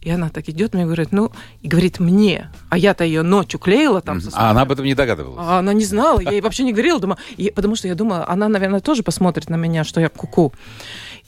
и 0.00 0.10
она 0.10 0.28
так 0.28 0.48
идет 0.48 0.74
мне 0.74 0.84
говорит, 0.84 1.12
ну, 1.12 1.32
и 1.60 1.68
говорит 1.68 1.98
мне, 2.00 2.50
а 2.70 2.78
я-то 2.78 3.04
ее 3.04 3.22
ночью 3.22 3.58
клеила 3.60 4.00
там 4.00 4.20
со 4.20 4.30
А 4.34 4.50
она 4.50 4.62
об 4.62 4.72
этом 4.72 4.84
не 4.84 4.94
догадывалась. 4.94 5.38
а 5.46 5.58
она 5.58 5.72
не 5.72 5.84
знала, 5.84 6.20
я 6.20 6.30
ей 6.30 6.40
вообще 6.40 6.64
не 6.64 6.72
говорила, 6.72 7.00
думаю, 7.00 7.18
и- 7.36 7.50
потому 7.50 7.74
что 7.76 7.88
я 7.88 7.94
думала, 7.94 8.24
она, 8.28 8.48
наверное, 8.48 8.80
тоже 8.80 9.02
посмотрит 9.02 9.50
на 9.50 9.56
меня, 9.56 9.84
что 9.84 10.00
я 10.00 10.08
куку. 10.08 10.52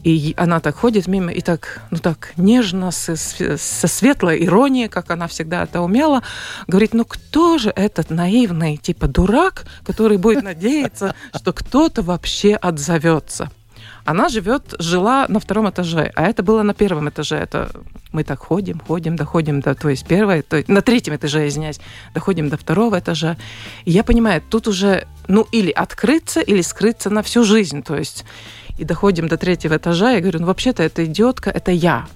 И 0.03 0.33
она 0.39 0.61
так 0.61 0.77
ходит 0.77 1.07
мимо 1.09 1.31
и 1.31 1.43
так, 1.43 1.83
ну 1.91 1.99
так 1.99 2.33
нежно, 2.39 2.91
со, 2.91 3.17
со 3.17 3.87
светлой 3.87 4.43
иронией, 4.47 4.89
как 4.89 5.11
она 5.11 5.27
всегда 5.27 5.65
это 5.65 5.83
умела, 5.83 6.23
говорит, 6.67 6.95
ну 6.95 7.05
кто 7.05 7.59
же 7.59 7.71
этот 7.77 8.09
наивный 8.09 8.79
типа 8.79 9.09
дурак, 9.09 9.67
который 9.85 10.17
будет 10.17 10.43
надеяться, 10.43 11.15
что 11.37 11.53
кто-то 11.53 12.01
вообще 12.01 12.55
отзовется? 12.55 13.51
Она 14.11 14.29
живет, 14.29 14.75
жила 14.81 15.27
на 15.29 15.39
втором 15.39 15.71
этаже, 15.71 16.11
а 16.17 16.25
это 16.25 16.43
было 16.43 16.63
на 16.65 16.75
первом 16.75 17.09
этаже. 17.09 17.37
Это 17.37 17.71
мы 18.11 18.25
так 18.25 18.41
ходим, 18.41 18.81
ходим, 18.81 19.15
доходим 19.15 19.61
до, 19.61 19.77
то 19.77 19.89
есть 19.89 20.05
первой, 20.05 20.43
то 20.43 20.57
есть 20.57 20.69
на 20.69 20.83
третьем 20.83 21.15
этаже, 21.15 21.47
извиняюсь, 21.47 21.81
доходим 22.13 22.49
до 22.49 22.57
второго 22.57 22.99
этажа. 22.99 23.37
И 23.85 23.93
я 23.93 24.03
понимаю, 24.03 24.43
тут 24.51 24.67
уже, 24.67 25.07
ну, 25.29 25.47
или 25.53 25.71
открыться, 25.71 26.41
или 26.41 26.61
скрыться 26.63 27.09
на 27.09 27.23
всю 27.23 27.45
жизнь, 27.45 27.85
то 27.85 27.95
есть 27.95 28.25
и 28.79 28.85
доходим 28.85 29.29
до 29.29 29.37
третьего 29.37 29.77
этажа, 29.77 30.11
я 30.11 30.21
говорю, 30.21 30.41
ну, 30.41 30.47
вообще-то 30.47 30.83
эта 30.83 31.05
идиотка, 31.05 31.51
это 31.51 31.71
я. 31.71 32.09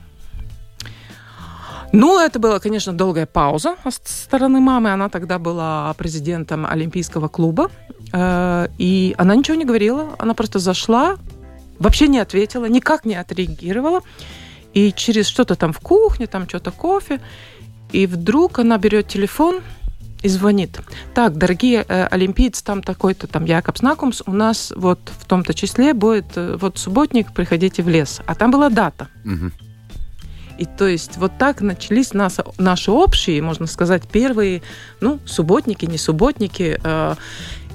Ну, 1.92 2.18
это 2.18 2.40
была, 2.40 2.59
конечно, 2.59 2.92
долгая 2.92 3.26
пауза 3.26 3.76
с 3.88 4.24
стороны 4.24 4.59
мамы. 4.59 4.92
Она 4.92 5.09
тогда 5.09 5.38
была 5.38 5.94
президентом 5.96 6.66
Олимпийского 6.66 7.28
клуба. 7.28 7.70
Э, 8.12 8.66
И 8.78 9.14
она 9.16 9.37
ничего 9.37 9.57
не 9.57 9.64
говорила. 9.64 10.09
Она 10.18 10.35
просто 10.35 10.59
зашла, 10.59 11.18
вообще 11.78 12.08
не 12.08 12.18
ответила, 12.18 12.66
никак 12.66 13.04
не 13.04 13.14
отреагировала. 13.14 14.02
И 14.72 14.92
через 14.92 15.28
что-то 15.28 15.54
там 15.54 15.72
в 15.72 15.78
кухне, 15.78 16.26
там 16.26 16.48
что-то 16.48 16.70
кофе. 16.72 17.20
И 17.92 18.06
вдруг 18.06 18.58
она 18.58 18.76
берет 18.78 19.08
телефон 19.08 19.60
и 20.22 20.28
звонит. 20.28 20.80
Так, 21.14 21.37
дорогие 21.37 21.84
э, 21.87 22.06
олимпийцы, 22.06 22.64
там 22.64 22.82
такой-то, 22.82 23.26
там 23.26 23.44
Якобс 23.44 23.82
Накумс, 23.82 24.22
у 24.26 24.32
нас 24.32 24.72
вот 24.74 24.98
в 25.20 25.26
том-то 25.26 25.54
числе 25.54 25.94
будет 25.94 26.24
э, 26.37 26.56
вот 26.58 26.78
субботник, 26.78 27.32
приходите 27.32 27.82
в 27.82 27.88
лес. 27.88 28.20
А 28.26 28.34
там 28.34 28.50
была 28.50 28.70
дата. 28.70 29.08
Мгм. 29.24 29.52
И 30.58 30.64
то 30.64 30.87
есть 30.87 31.16
вот 31.18 31.32
так 31.38 31.60
начались 31.60 32.14
нас, 32.14 32.40
наши 32.58 32.90
общие, 32.90 33.42
можно 33.42 33.66
сказать, 33.66 34.08
первые, 34.08 34.62
ну, 35.00 35.18
субботники, 35.26 35.84
не 35.84 35.98
субботники. 35.98 36.80
э, 36.82 37.14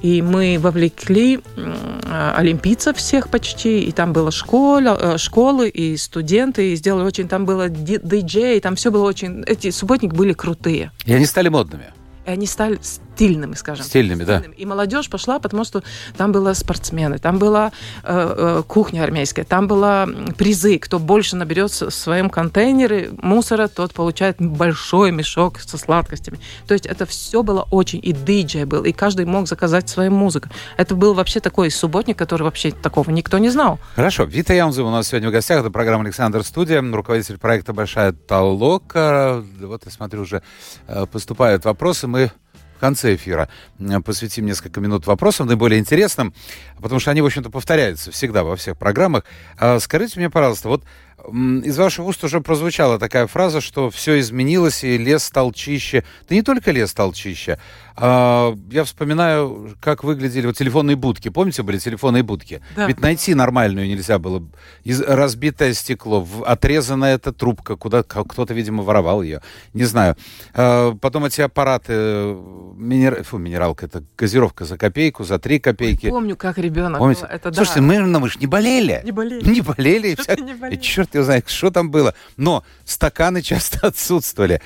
и 0.01 0.21
мы 0.21 0.57
вовлекли 0.59 1.39
э, 1.55 2.33
олимпийцев 2.35 2.97
всех 2.97 3.29
почти, 3.29 3.81
и 3.83 3.91
там 3.91 4.13
была 4.13 4.31
школа, 4.31 4.97
э, 4.99 5.17
школы 5.17 5.69
и 5.69 5.97
студенты, 5.97 6.73
и 6.73 6.75
сделали 6.75 7.03
очень, 7.05 7.27
там 7.27 7.45
было 7.45 7.69
ди- 7.69 7.99
диджей, 8.01 8.59
там 8.59 8.75
все 8.75 8.91
было 8.91 9.07
очень, 9.07 9.43
эти 9.45 9.71
субботники 9.71 10.13
были 10.13 10.33
крутые. 10.33 10.91
И 11.05 11.13
они 11.13 11.25
стали 11.25 11.49
модными. 11.49 11.85
И 12.25 12.29
они 12.31 12.45
стали 12.45 12.79
стильными, 13.19 13.55
скажем. 13.55 13.86
Стильными, 13.86 14.23
да. 14.23 14.43
И 14.55 14.65
молодежь 14.65 15.10
пошла, 15.10 15.39
потому 15.39 15.65
что 15.65 15.84
там 16.15 16.32
были 16.32 16.53
спортсмены, 16.53 17.17
там 17.17 17.38
была 17.38 17.73
э, 18.03 18.36
э, 18.38 18.63
кухня 18.65 19.03
армейская, 19.03 19.43
там 19.43 19.67
была 19.67 20.08
призы. 20.38 20.79
Кто 20.79 20.99
больше 20.99 21.36
наберет 21.36 21.71
в 21.71 21.91
своем 21.91 22.29
контейнере 22.29 23.10
мусора, 23.21 23.67
тот 23.67 23.93
получает 23.93 24.38
большой 24.39 25.12
мешок 25.12 25.60
со 25.60 25.77
сладкостями. 25.77 26.39
То 26.65 26.73
есть 26.73 26.86
это 26.86 27.05
все 27.05 27.43
было 27.43 27.67
очень... 27.71 27.99
И 28.01 28.13
диджей 28.13 28.63
был, 28.63 28.86
и 28.86 28.93
каждый 28.93 29.25
мог 29.25 29.47
заказать 29.47 29.89
свою 29.89 30.12
музыку. 30.12 30.47
Это 30.77 30.95
был 30.95 31.13
вообще 31.13 31.41
такой 31.41 31.69
субботник, 31.69 32.17
который 32.17 32.43
вообще 32.43 32.71
такого 32.71 33.12
никто 33.12 33.38
не 33.38 33.49
знал. 33.49 33.79
Хорошо. 33.95 34.23
Вита 34.23 34.53
Ямзу 34.53 34.86
у 34.86 34.89
нас 34.89 35.10
сегодня 35.10 35.27
в 35.27 35.32
гостях. 35.34 35.60
Это 35.60 35.69
программа 35.69 36.05
«Александр 36.05 36.43
Студия», 36.43 36.82
руководитель 36.82 37.38
проекта 37.38 37.73
«Большая 37.73 38.13
толока». 38.13 39.43
Вот 39.60 39.82
я 39.86 39.91
смотрю, 39.91 40.21
уже 40.21 40.41
э, 40.88 41.05
поступают 41.12 41.65
вопросы. 41.65 42.08
Мы 42.08 42.32
в 42.80 42.82
конце 42.82 43.15
эфира 43.15 43.50
э, 43.78 44.00
посвятим 44.00 44.46
несколько 44.46 44.80
минут 44.80 45.06
вопросам, 45.06 45.48
наиболее 45.48 45.82
интересным, 45.82 46.34
потому 46.82 47.02
что 47.02 47.12
они, 47.12 47.20
в 47.20 47.26
общем-то, 47.26 47.50
повторяются 47.50 48.10
всегда 48.10 48.46
во 48.46 48.56
всех 48.56 48.78
программах. 48.78 49.26
А 49.58 49.80
Скажите 49.82 50.18
мне, 50.18 50.30
пожалуйста, 50.30 50.70
вот 50.70 50.86
из 51.32 51.78
ваших 51.78 52.06
уст 52.06 52.24
уже 52.24 52.42
прозвучала 52.42 53.00
такая 53.00 53.28
фраза, 53.28 53.62
что 53.62 53.89
все 53.89 54.20
изменилось, 54.20 54.84
и 54.84 54.98
лес 54.98 55.24
стал 55.24 55.52
чище. 55.52 56.04
Да 56.30 56.36
не 56.36 56.42
только 56.42 56.72
лес 56.72 56.89
стал 56.92 57.13
чище. 57.13 57.60
А, 58.02 58.56
Я 58.72 58.84
вспоминаю, 58.86 59.76
как 59.82 60.04
выглядели 60.04 60.46
вот 60.48 60.56
телефонные 60.58 60.96
будки. 60.96 61.30
Помните, 61.30 61.63
были 61.63 61.78
телефонные 61.80 62.24
будки? 62.24 62.62
Да. 62.76 62.88
Ведь 62.88 63.02
найти 63.02 63.36
нормальную 63.36 63.88
нельзя 63.88 64.20
было. 64.20 64.42
Из- 64.86 65.02
разбитое 65.02 65.74
стекло, 65.74 66.22
в- 66.22 66.44
отрезанная 66.46 67.15
эта 67.15 67.34
трубка, 67.34 67.76
куда 67.76 68.04
кто-то, 68.04 68.54
видимо, 68.54 68.84
воровал 68.84 69.22
ее. 69.22 69.42
Не 69.74 69.84
знаю. 69.86 70.15
А, 70.54 70.96
Потом 71.02 71.26
эти 71.26 71.42
аппараты, 71.42 71.94
минер... 72.78 73.24
Фу, 73.24 73.38
минералка, 73.38 73.86
это 73.86 74.04
газировка 74.18 74.65
за 74.65 74.78
копейку, 74.78 75.24
за 75.24 75.38
три 75.39 75.60
копейки. 75.60 76.10
Помню, 76.10 76.36
как 76.38 76.58
ребенок. 76.58 77.00
Помните? 77.00 77.28
Это 77.30 77.50
да. 77.50 77.56
Слушайте, 77.56 77.82
мы, 77.82 78.00
ну, 78.00 78.20
мы 78.20 78.30
же 78.30 78.39
не 78.39 78.48
болели. 78.48 79.02
Не 79.04 79.12
болели. 79.12 79.50
Не 79.50 79.62
болели. 79.62 80.08
И, 80.10 80.13
Что-то 80.13 80.34
вся- 80.36 80.42
не 80.46 80.54
болели. 80.54 80.80
и 80.80 80.82
черт 80.82 81.15
его 81.19 81.25
знает, 81.25 81.49
что 81.49 81.71
там 81.71 81.91
было. 81.91 82.13
Но 82.38 82.63
стаканы 82.86 83.41
часто 83.41 83.79
отсутствовали. 83.88 84.62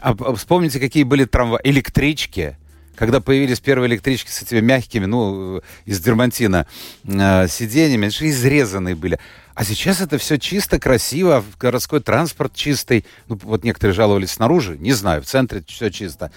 А, 0.00 0.14
а 0.18 0.34
вспомните, 0.34 0.80
какие 0.80 1.04
были 1.04 1.24
трамваи, 1.24 1.60
электрички. 1.64 2.56
Когда 2.96 3.20
появились 3.20 3.60
первые 3.60 3.88
электрички 3.88 4.30
с 4.30 4.42
этими 4.42 4.60
мягкими, 4.60 5.06
ну, 5.06 5.58
э, 5.58 5.60
из 5.84 6.00
дермантина 6.00 6.66
э, 7.04 7.46
сиденьями, 7.48 8.04
они 8.04 8.10
же 8.10 8.28
изрезанные 8.28 8.96
были. 8.96 9.20
А 9.54 9.64
сейчас 9.64 10.00
это 10.00 10.18
все 10.18 10.36
чисто, 10.38 10.80
красиво, 10.80 11.44
городской 11.60 12.00
транспорт 12.00 12.54
чистый. 12.54 13.04
Ну, 13.28 13.38
вот 13.42 13.62
некоторые 13.62 13.94
жаловались 13.94 14.32
снаружи, 14.32 14.76
не 14.78 14.92
знаю, 14.92 15.22
в 15.22 15.26
центре 15.26 15.62
все 15.66 15.90
чисто. 15.90 16.32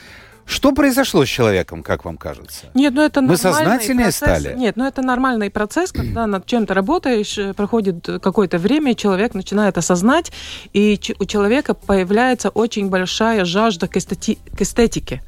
Что 0.46 0.72
произошло 0.74 1.26
с 1.26 1.30
человеком, 1.30 1.84
как 1.84 2.06
вам 2.06 2.18
кажется? 2.18 2.66
Нет, 2.74 2.94
ну 2.94 3.02
это 3.02 3.22
Мы 3.22 3.38
сознательнее 3.38 4.06
процесс. 4.06 4.16
стали? 4.16 4.54
Нет, 4.58 4.76
ну 4.76 4.86
это 4.86 5.02
нормальный 5.02 5.50
процесс, 5.50 5.92
когда 5.92 6.28
над 6.28 6.46
чем-то 6.46 6.74
работаешь, 6.74 7.38
э, 7.38 7.54
проходит 7.54 8.08
какое-то 8.22 8.58
время, 8.58 8.96
человек 8.96 9.34
начинает 9.34 9.78
осознать, 9.78 10.32
и 10.74 11.00
у 11.20 11.26
человека 11.26 11.74
появляется 11.74 12.50
очень 12.50 12.90
большая 12.90 13.46
жажда 13.46 13.88
к, 13.88 13.98
эстети- 13.98 14.40
к 14.58 14.62
эстетике. 14.62 15.22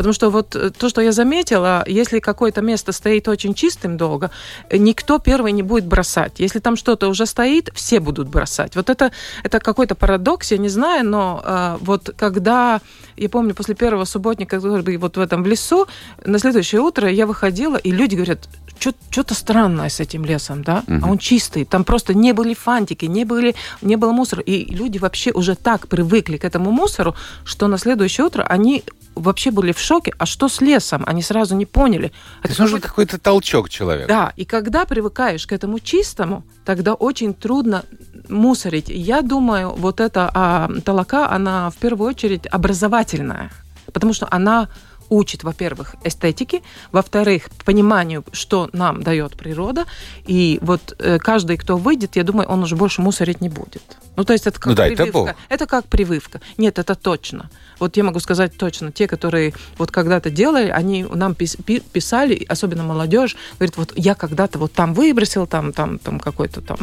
Потому 0.00 0.14
что 0.14 0.30
вот 0.30 0.56
э, 0.56 0.70
то, 0.70 0.88
что 0.88 1.02
я 1.02 1.12
заметила, 1.12 1.84
если 1.86 2.20
какое-то 2.20 2.62
место 2.62 2.92
стоит 2.92 3.28
очень 3.28 3.52
чистым 3.52 3.98
долго, 3.98 4.30
э, 4.70 4.78
никто 4.78 5.18
первый 5.18 5.52
не 5.52 5.62
будет 5.62 5.84
бросать. 5.84 6.40
Если 6.40 6.58
там 6.58 6.76
что-то 6.76 7.08
уже 7.08 7.26
стоит, 7.26 7.68
все 7.74 8.00
будут 8.00 8.26
бросать. 8.26 8.76
Вот 8.76 8.88
это, 8.88 9.12
это 9.44 9.60
какой-то 9.60 9.94
парадокс, 9.94 10.52
я 10.52 10.56
не 10.56 10.70
знаю, 10.70 11.04
но 11.04 11.42
э, 11.44 11.76
вот 11.82 12.14
когда, 12.16 12.80
я 13.18 13.28
помню, 13.28 13.54
после 13.54 13.74
первого 13.74 14.06
субботника, 14.06 14.56
который 14.56 14.96
вот 14.96 15.18
в 15.18 15.20
этом 15.20 15.42
в 15.42 15.46
лесу, 15.46 15.86
на 16.24 16.38
следующее 16.38 16.80
утро 16.80 17.10
я 17.10 17.26
выходила, 17.26 17.76
и 17.76 17.90
люди 17.90 18.14
говорят, 18.14 18.48
что-то 18.78 19.34
странное 19.34 19.90
с 19.90 20.00
этим 20.00 20.24
лесом, 20.24 20.62
да? 20.62 20.82
Мгм. 20.86 21.04
А 21.04 21.10
он 21.10 21.18
чистый. 21.18 21.66
Там 21.66 21.84
просто 21.84 22.14
не 22.14 22.32
были 22.32 22.54
фантики, 22.54 23.04
не, 23.04 23.26
были, 23.26 23.54
не 23.82 23.96
было 23.96 24.12
мусора. 24.12 24.42
И 24.42 24.74
люди 24.74 24.96
вообще 24.96 25.30
уже 25.32 25.54
так 25.56 25.88
привыкли 25.88 26.38
к 26.38 26.44
этому 26.46 26.70
мусору, 26.70 27.14
что 27.44 27.68
на 27.68 27.76
следующее 27.76 28.24
утро 28.24 28.44
они 28.44 28.82
вообще 29.14 29.50
были 29.50 29.72
в 29.72 29.78
шоке. 29.78 29.89
А 30.18 30.26
что 30.26 30.48
с 30.48 30.60
лесом? 30.60 31.02
Они 31.06 31.20
сразу 31.22 31.56
не 31.56 31.66
поняли. 31.66 32.08
То 32.08 32.14
Это 32.42 32.48
есть 32.48 32.60
нужен 32.60 32.80
какой-то- 32.80 33.18
толчок 33.18 33.68
человека. 33.68 34.08
да, 34.08 34.32
и 34.36 34.44
когда 34.44 34.84
привыкаешь 34.84 35.46
к 35.46 35.52
этому 35.52 35.80
чистому, 35.80 36.44
тогда 36.64 36.94
очень 36.94 37.34
трудно 37.34 37.82
мусорить. 38.28 38.88
Я 38.88 39.22
думаю, 39.22 39.70
вот 39.76 40.00
эта 40.00 40.30
а, 40.32 40.70
толока, 40.84 41.28
она 41.30 41.70
в 41.70 41.76
первую 41.76 42.08
очередь 42.10 42.46
образовательная, 42.46 43.50
потому 43.92 44.12
что 44.12 44.28
она 44.30 44.68
учит, 45.10 45.44
во-первых, 45.44 45.96
эстетике, 46.04 46.62
во-вторых, 46.92 47.50
пониманию, 47.64 48.24
что 48.32 48.70
нам 48.72 49.02
дает 49.02 49.36
природа, 49.36 49.84
и 50.26 50.58
вот 50.62 50.94
э, 50.98 51.18
каждый, 51.18 51.56
кто 51.58 51.76
выйдет, 51.76 52.16
я 52.16 52.22
думаю, 52.24 52.48
он 52.48 52.62
уже 52.62 52.76
больше 52.76 53.02
мусорить 53.02 53.40
не 53.40 53.48
будет. 53.48 53.82
Ну, 54.16 54.24
то 54.24 54.32
есть 54.32 54.46
это 54.46 54.58
как 54.58 54.66
Ну, 54.66 54.74
дай-то 54.74 54.96
прививка. 54.96 55.18
Бог. 55.18 55.34
Это 55.48 55.66
как 55.66 55.86
прививка. 55.86 56.40
Нет, 56.58 56.78
это 56.78 56.94
точно. 56.94 57.50
Вот 57.78 57.96
я 57.96 58.04
могу 58.04 58.20
сказать 58.20 58.56
точно, 58.56 58.92
те, 58.92 59.06
которые 59.06 59.54
вот 59.78 59.90
когда-то 59.90 60.30
делали, 60.30 60.68
они 60.68 61.04
нам 61.04 61.32
пис- 61.32 61.62
пи- 61.62 61.80
писали, 61.80 62.44
особенно 62.48 62.82
молодежь, 62.82 63.36
говорит, 63.58 63.76
вот 63.76 63.92
я 63.96 64.14
когда-то 64.14 64.58
вот 64.58 64.72
там 64.72 64.94
выбросил, 64.94 65.46
там, 65.46 65.72
там, 65.72 65.98
там 65.98 66.20
какой-то 66.20 66.60
там 66.60 66.78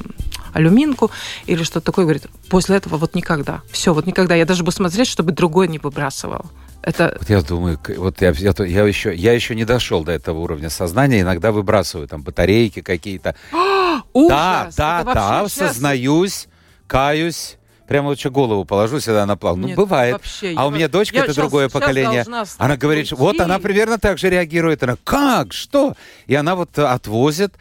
алюминку 0.53 1.11
или 1.45 1.63
что-то 1.63 1.85
такое, 1.87 2.05
говорит, 2.05 2.27
после 2.49 2.77
этого 2.77 2.97
вот 2.97 3.15
никогда. 3.15 3.61
Все, 3.71 3.93
вот 3.93 4.05
никогда. 4.07 4.35
Я 4.35 4.45
даже 4.45 4.63
буду 4.63 4.75
смотреть, 4.75 5.07
чтобы 5.07 5.31
другой 5.31 5.67
не 5.67 5.79
выбрасывал. 5.79 6.45
Это 6.81 7.17
Вот 7.19 7.29
я 7.29 7.41
думаю, 7.41 7.79
вот 7.97 8.21
я, 8.21 8.31
я, 8.31 8.53
я 8.57 8.85
еще, 8.85 9.13
я 9.13 9.33
еще 9.33 9.55
не 9.55 9.65
дошел 9.65 10.03
до 10.03 10.13
этого 10.13 10.39
уровня 10.39 10.69
сознания, 10.69 11.21
иногда 11.21 11.51
выбрасываю 11.51 12.07
там 12.07 12.23
батарейки 12.23 12.81
какие-то. 12.81 13.35
ужас. 14.13 14.75
да, 14.75 15.03
да, 15.03 15.13
да, 15.13 15.49
сознаюсь, 15.49 16.47
каюсь. 16.87 17.57
Прямо 17.87 18.09
вот 18.09 18.19
что 18.19 18.29
голову 18.31 18.65
положу 18.65 18.99
сюда 18.99 19.25
на 19.25 19.37
плаву. 19.37 19.57
Ну, 19.59 19.73
бывает. 19.73 20.13
вообще, 20.13 20.53
а 20.57 20.67
у 20.67 20.71
меня 20.71 20.89
дочка, 20.89 21.19
это 21.19 21.27
щас- 21.27 21.37
другое 21.37 21.67
щас 21.67 21.73
поколение. 21.73 22.25
Она 22.57 22.75
говорит, 22.75 23.07
что 23.07 23.15
вот 23.15 23.35
уйти. 23.35 23.41
она 23.43 23.59
примерно 23.59 23.97
так 23.97 24.17
же 24.17 24.29
реагирует. 24.29 24.83
Она, 24.83 24.97
как? 25.05 25.53
Что? 25.53 25.95
И 26.25 26.35
она 26.35 26.55
вот 26.55 26.77
отвозит 26.77 27.53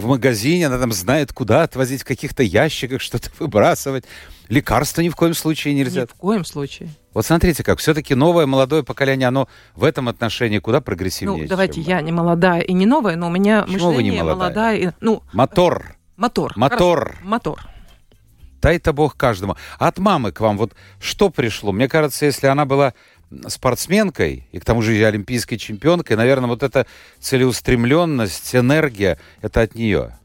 в 0.00 0.06
магазине, 0.06 0.66
она 0.66 0.78
там 0.78 0.92
знает, 0.92 1.32
куда 1.32 1.62
отвозить, 1.62 2.02
в 2.02 2.04
каких-то 2.04 2.42
ящиках 2.42 3.00
что-то 3.00 3.30
выбрасывать. 3.38 4.04
Лекарства 4.48 5.00
ни 5.02 5.08
в 5.08 5.16
коем 5.16 5.34
случае 5.34 5.74
нельзя. 5.74 6.02
Ни 6.02 6.06
в 6.06 6.14
коем 6.14 6.44
случае. 6.44 6.88
Вот 7.14 7.24
смотрите, 7.26 7.62
как 7.62 7.78
все-таки 7.78 8.14
новое 8.14 8.46
молодое 8.46 8.82
поколение, 8.82 9.28
оно 9.28 9.48
в 9.74 9.84
этом 9.84 10.08
отношении 10.08 10.58
куда 10.58 10.80
прогрессивнее. 10.80 11.42
Ну, 11.44 11.48
давайте, 11.48 11.82
чем 11.82 11.84
я 11.90 12.00
не 12.00 12.12
молодая 12.12 12.60
и 12.60 12.72
не 12.72 12.86
новая, 12.86 13.16
но 13.16 13.28
у 13.28 13.30
меня 13.30 13.62
Почему 13.62 13.92
вы 13.92 14.02
не 14.02 14.10
мышление 14.10 14.22
молодая? 14.24 14.36
молодая. 14.36 14.76
и- 14.78 14.90
ну, 15.00 15.22
Мотор. 15.32 15.96
мотор. 16.16 16.52
Мотор. 16.56 17.00
Хорошо, 17.10 17.18
Мотор. 17.24 17.60
Дай-то 18.62 18.92
Бог 18.92 19.16
каждому. 19.16 19.56
От 19.80 19.98
мамы 19.98 20.30
к 20.30 20.38
вам 20.40 20.56
вот 20.56 20.72
что 21.00 21.30
пришло? 21.30 21.72
Мне 21.72 21.88
кажется, 21.88 22.26
если 22.26 22.46
она 22.46 22.64
была 22.64 22.94
спортсменкой, 23.48 24.46
и 24.52 24.58
к 24.58 24.64
тому 24.64 24.82
же 24.82 24.96
и 24.96 25.02
олимпийской 25.02 25.56
чемпионкой, 25.56 26.16
наверное, 26.16 26.48
вот 26.48 26.62
эта 26.62 26.86
целеустремленность, 27.20 28.54
энергия, 28.54 29.18
это 29.40 29.62
от 29.62 29.74
нее. 29.74 30.16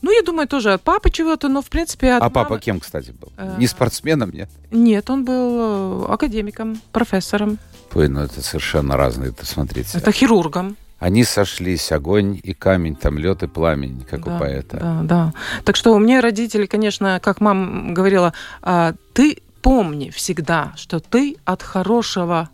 Ну, 0.00 0.12
я 0.12 0.22
думаю, 0.22 0.46
тоже 0.46 0.72
от 0.72 0.82
папы 0.82 1.10
чего-то, 1.10 1.48
но, 1.48 1.60
в 1.60 1.68
принципе, 1.68 2.12
от 2.12 2.22
а 2.22 2.30
папа 2.30 2.50
мамы- 2.54 2.60
кем, 2.60 2.78
кстати, 2.80 3.10
был? 3.10 3.32
Э, 3.36 3.56
Не 3.58 3.66
спортсменом, 3.66 4.30
нет? 4.30 4.48
Нет, 4.70 5.10
он 5.10 5.24
был 5.24 6.04
э, 6.04 6.12
академиком, 6.12 6.80
профессором, 6.92 7.58
Ой, 7.94 8.08
ну 8.08 8.20
это 8.20 8.42
совершенно 8.42 8.96
разные, 8.96 9.30
это 9.30 9.44
смотрите. 9.46 9.98
это 9.98 10.12
хирургом. 10.12 10.76
Они 11.00 11.24
сошлись, 11.24 11.90
огонь 11.92 12.38
и 12.42 12.54
камень, 12.54 12.96
там 12.96 13.18
лед 13.18 13.42
и 13.42 13.46
пламень, 13.46 14.04
как 14.08 14.20
у 14.26 14.30
Да, 14.30 14.38
поэта. 14.38 14.76
Да, 14.76 15.00
да. 15.02 15.32
Так 15.64 15.74
что 15.76 15.94
у 15.94 15.98
меня 15.98 16.20
родители, 16.20 16.66
конечно, 16.66 17.18
как 17.22 17.40
мама 17.40 17.92
говорила, 17.94 18.34
«А, 18.62 18.94
ты 19.14 19.38
помни 19.62 20.10
всегда, 20.10 20.72
что 20.76 21.00
ты 21.00 21.36
от 21.44 21.62
хорошего 21.62 22.48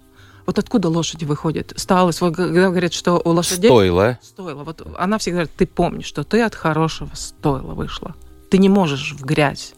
вот 0.46 0.58
откуда 0.58 0.88
лошади 0.88 1.24
выходят? 1.24 1.72
Сталость. 1.76 2.20
Вот 2.20 2.36
когда 2.36 2.68
говорят, 2.68 2.92
что 2.92 3.20
у 3.24 3.30
лошадей... 3.30 3.70
Стоило. 3.70 4.18
Стоило. 4.22 4.64
Вот 4.64 4.86
она 4.98 5.18
всегда 5.18 5.36
говорит, 5.38 5.56
ты 5.56 5.66
помни, 5.66 6.02
что 6.02 6.22
ты 6.22 6.42
от 6.42 6.54
хорошего 6.54 7.10
стойла 7.14 7.72
вышла. 7.72 8.14
Ты 8.50 8.58
не 8.58 8.68
можешь 8.68 9.12
в 9.12 9.24
грязь. 9.24 9.74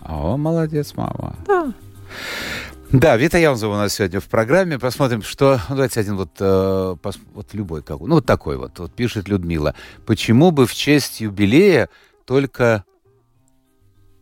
О, 0.00 0.36
молодец, 0.36 0.94
мама. 0.96 1.36
Да. 1.46 1.72
Да, 2.90 3.16
Вита 3.18 3.36
Яунзова 3.36 3.74
у 3.74 3.76
нас 3.76 3.94
сегодня 3.94 4.18
в 4.18 4.28
программе. 4.28 4.78
Посмотрим, 4.78 5.20
что... 5.22 5.60
Ну, 5.68 5.74
давайте 5.74 6.00
один 6.00 6.16
вот, 6.16 6.30
э, 6.40 6.96
пос- 7.02 7.20
вот 7.34 7.52
любой 7.52 7.82
какой. 7.82 8.08
Ну, 8.08 8.14
вот 8.14 8.24
такой 8.24 8.56
вот. 8.56 8.78
Вот 8.78 8.92
пишет 8.92 9.28
Людмила. 9.28 9.74
Почему 10.06 10.52
бы 10.52 10.66
в 10.66 10.74
честь 10.74 11.20
юбилея 11.20 11.90
только 12.24 12.84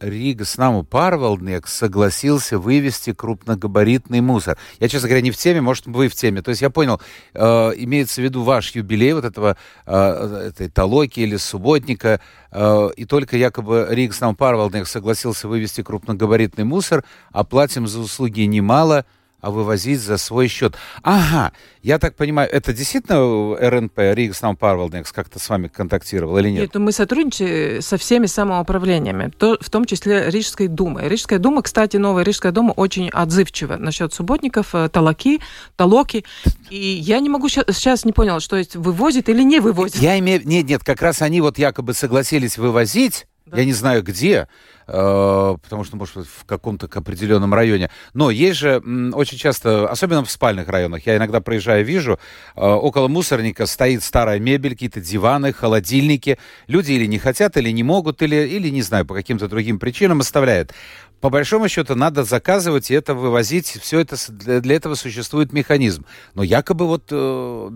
Rīgas 0.01 0.59
namu 0.59 0.83
pārvaldnieks 0.83 1.67
согласился 1.67 2.59
вывезти 2.59 3.13
крупногабаритный 3.13 4.21
мусор. 4.21 4.59
Я, 4.81 4.89
честно 4.89 5.09
говоря, 5.09 5.23
не 5.23 5.31
в 5.31 5.37
теме, 5.37 5.61
может, 5.61 5.87
вы 5.87 6.09
в 6.09 6.15
теме. 6.15 6.43
То 6.43 6.51
есть 6.51 6.63
я 6.63 6.71
понял, 6.71 7.01
э, 7.35 7.41
имеется 7.77 8.21
в 8.21 8.25
виду 8.25 8.43
ваш 8.43 8.75
юбилей 8.75 9.13
вот 9.13 9.25
этого 9.25 9.57
э, 9.87 10.49
этой 10.49 10.69
Толоки 10.69 11.21
или 11.21 11.37
Субботника, 11.37 12.21
э, 12.51 12.89
и 12.97 13.05
только 13.05 13.37
якобы 13.37 13.87
Rīgas 13.91 14.21
namu 14.21 14.37
pārvaldnieks 14.37 14.87
согласился 14.87 15.49
вывезти 15.49 15.83
крупногабаритный 15.83 16.65
мусор, 16.65 17.05
а 17.33 17.45
за 17.45 18.01
услуги 18.01 18.43
немало, 18.43 19.05
а 19.47 19.51
вывозить 19.51 20.01
за 20.01 20.19
свой 20.19 20.49
счет. 20.49 20.75
Ага, 21.05 21.53
я 21.81 22.01
так 22.01 22.17
понимаю, 22.17 22.51
это 22.51 22.73
действительно 22.73 23.57
РНП, 23.57 23.97
Rīgas 23.97 24.43
namu 24.43 24.57
pārvaldnieks, 24.57 25.13
как-то 25.13 25.39
с 25.39 25.49
вами 25.49 25.69
контактировал 25.69 26.37
или 26.39 26.51
нет? 26.51 26.63
Нет, 26.63 26.71
ну, 26.75 26.81
мы 26.81 26.91
сотрудничаем 26.91 27.81
со 27.81 27.97
всеми 27.97 28.27
самоуправлениями, 28.27 29.31
то, 29.31 29.57
в 29.61 29.71
том 29.71 29.85
числе 29.85 30.31
Рижской 30.31 30.67
думой. 30.67 31.09
Рижская 31.09 31.39
дума, 31.39 31.63
кстати, 31.63 31.97
новая 31.97 32.25
Рижская 32.25 32.51
дума 32.51 32.73
очень 32.73 33.09
отзывчива 33.09 33.77
насчет 33.77 34.13
субботников, 34.13 34.75
э, 34.75 34.89
толоки, 34.89 35.41
толоки. 35.77 36.25
И 36.69 36.77
я 36.77 37.21
не 37.21 37.29
могу 37.29 37.49
сейчас, 37.49 37.67
сейчас 37.69 38.05
не 38.05 38.13
поняла, 38.13 38.41
что 38.41 38.57
есть 38.57 38.75
вывозит 38.75 39.29
или 39.29 39.45
не 39.45 39.61
вывозит. 39.61 40.03
Я 40.03 40.19
имею... 40.19 40.41
Нет, 40.45 40.69
нет, 40.69 40.83
как 40.83 41.01
раз 41.03 41.23
они 41.23 41.41
вот 41.41 41.57
якобы 41.57 41.95
согласились 41.95 42.59
вывозить, 42.59 43.27
Да. 43.47 43.59
я 43.59 43.65
не 43.65 43.73
знаю 43.73 44.03
где, 44.03 44.49
э, 44.89 45.57
потому 45.63 45.85
что, 45.85 45.97
может 45.97 46.17
быть, 46.17 46.27
в 46.27 46.45
каком-то 46.47 46.89
определенном 46.93 47.55
районе. 47.55 47.91
Но 48.13 48.31
есть 48.31 48.59
же 48.59 48.83
очень 49.13 49.39
часто, 49.39 49.89
особенно 49.89 50.25
в 50.25 50.31
спальных 50.31 50.69
районах, 50.69 51.07
я 51.07 51.17
иногда 51.17 51.41
проезжаю, 51.41 51.85
вижу, 51.85 52.19
э, 52.57 52.61
около 52.61 53.07
мусорника 53.07 53.67
стоит 53.67 54.03
старая 54.03 54.41
мебель, 54.41 54.73
какие-то 54.73 55.01
диваны, 55.01 55.53
холодильники. 55.53 56.39
Люди 56.67 56.93
или 56.93 57.07
не 57.07 57.19
хотят, 57.19 57.57
или 57.57 57.71
не 57.71 57.85
могут, 57.85 58.21
или, 58.21 58.35
или 58.35 58.69
не 58.69 58.83
знаю, 58.83 59.07
по 59.07 59.15
каким-то 59.15 59.47
другим 59.47 59.79
причинам 59.79 60.21
оставляют. 60.21 60.73
По 61.21 61.31
большому 61.31 61.69
счету 61.69 61.95
надо 61.95 62.25
заказывать 62.25 62.91
и 62.91 62.95
это 62.95 63.15
вывозить. 63.15 63.67
Все 63.81 64.01
это 64.01 64.17
для, 64.29 64.61
для 64.61 64.77
этого 64.77 64.95
существует 64.95 65.53
механизм. 65.53 66.05
Но 66.35 66.43
якобы 66.43 66.87
вот 66.87 67.05
э, 67.11 67.71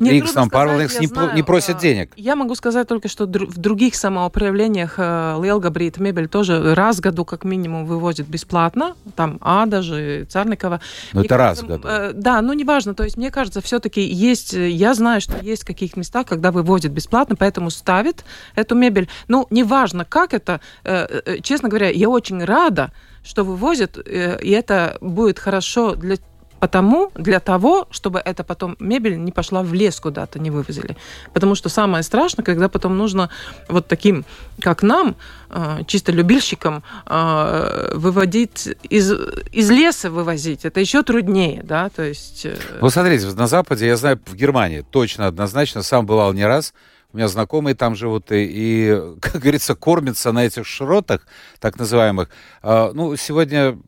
Рикс 0.00 0.32
там 0.32 0.50
я 0.54 0.76
не, 1.00 1.06
знаю, 1.06 1.34
не 1.34 1.42
просит 1.42 1.76
а, 1.76 1.80
денег. 1.80 2.12
Я 2.16 2.36
могу 2.36 2.54
сказать 2.54 2.86
только, 2.88 3.08
что 3.08 3.24
дру- 3.24 3.46
в 3.46 3.58
других 3.58 3.96
самоуправлениях 3.96 4.94
э, 4.98 5.38
Лелгабрит 5.42 5.98
мебель 5.98 6.28
тоже 6.28 6.74
раз 6.74 6.98
в 6.98 7.00
году 7.00 7.24
как 7.24 7.44
минимум 7.44 7.86
вывозит 7.86 8.28
бесплатно. 8.28 8.94
Там 9.16 9.38
А 9.40 9.66
даже, 9.66 10.26
Царникова. 10.30 10.80
Ну, 11.12 11.20
Мне 11.20 11.26
это 11.26 11.36
раз 11.36 11.58
кажется, 11.60 11.64
в 11.64 11.68
году. 11.68 11.88
э, 11.88 12.12
да, 12.14 12.40
ну 12.40 12.52
неважно. 12.52 12.94
То 12.94 13.04
есть 13.04 13.16
мне 13.16 13.30
кажется, 13.30 13.60
все-таки 13.60 14.00
есть, 14.00 14.54
э, 14.54 14.70
я 14.70 14.94
знаю, 14.94 15.20
что 15.20 15.36
есть 15.42 15.64
в 15.64 15.66
каких 15.66 15.96
местах, 15.96 16.26
когда 16.26 16.52
вывозят 16.52 16.92
бесплатно, 16.92 17.34
поэтому 17.36 17.70
ставят 17.70 18.24
эту 18.54 18.74
мебель. 18.74 19.08
Ну, 19.28 19.46
неважно, 19.50 20.04
как 20.04 20.34
это. 20.34 20.60
э, 20.84 21.20
э, 21.26 21.40
честно 21.40 21.68
говоря, 21.68 21.90
я 21.90 22.08
очень 22.08 22.44
рада, 22.44 22.75
что 23.24 23.44
вывозят, 23.44 23.98
э, 23.98 24.38
и 24.40 24.50
это 24.50 24.96
будет 25.00 25.38
хорошо 25.38 25.94
для 25.94 26.16
Потому, 26.58 27.10
для 27.14 27.38
того, 27.38 27.86
чтобы 27.90 28.18
это 28.18 28.42
потом 28.42 28.76
мебель 28.80 29.22
не 29.22 29.30
пошла 29.30 29.62
в 29.62 29.74
лес 29.74 30.00
куда-то, 30.00 30.38
не 30.38 30.50
вывозили. 30.50 30.96
Потому 31.34 31.54
что 31.54 31.68
самое 31.68 32.02
страшное, 32.02 32.44
когда 32.44 32.68
потом 32.68 32.96
нужно 32.96 33.28
вот 33.68 33.88
таким, 33.88 34.24
как 34.60 34.82
нам, 34.82 35.16
э, 35.50 35.80
чисто 35.86 36.12
любильщикам, 36.12 36.82
э, 37.06 37.92
выводить 37.94 38.68
из, 38.88 39.12
из 39.52 39.70
леса 39.70 40.10
вывозить. 40.10 40.64
Это 40.64 40.80
еще 40.80 41.02
труднее, 41.02 41.62
да, 41.62 41.90
то 41.90 42.02
есть... 42.02 42.46
Вот 42.80 42.92
смотрите, 42.92 43.26
на 43.26 43.46
Западе, 43.46 43.86
я 43.86 43.96
знаю, 43.96 44.18
в 44.24 44.34
Германии 44.34 44.84
точно, 44.90 45.26
однозначно, 45.26 45.82
сам 45.82 46.06
бывал 46.06 46.32
не 46.32 46.46
раз, 46.46 46.72
у 47.16 47.18
меня 47.18 47.28
знакомые 47.28 47.74
там 47.74 47.96
живут 47.96 48.30
и, 48.30 48.44
и, 48.44 49.00
как 49.22 49.40
говорится, 49.40 49.74
кормятся 49.74 50.32
на 50.32 50.44
этих 50.44 50.66
шротах, 50.66 51.26
так 51.60 51.78
называемых. 51.78 52.28
А, 52.62 52.92
ну, 52.92 53.16
сегодня 53.16 53.78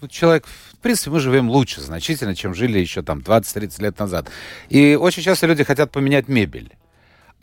ну, 0.00 0.08
человек, 0.08 0.46
в 0.46 0.78
принципе, 0.78 1.10
мы 1.10 1.20
живем 1.20 1.50
лучше 1.50 1.82
значительно, 1.82 2.34
чем 2.34 2.54
жили 2.54 2.78
еще 2.78 3.02
там 3.02 3.18
20-30 3.18 3.82
лет 3.82 3.98
назад. 3.98 4.30
И 4.70 4.96
очень 4.98 5.22
часто 5.22 5.46
люди 5.46 5.64
хотят 5.64 5.92
поменять 5.92 6.28
мебель. 6.28 6.72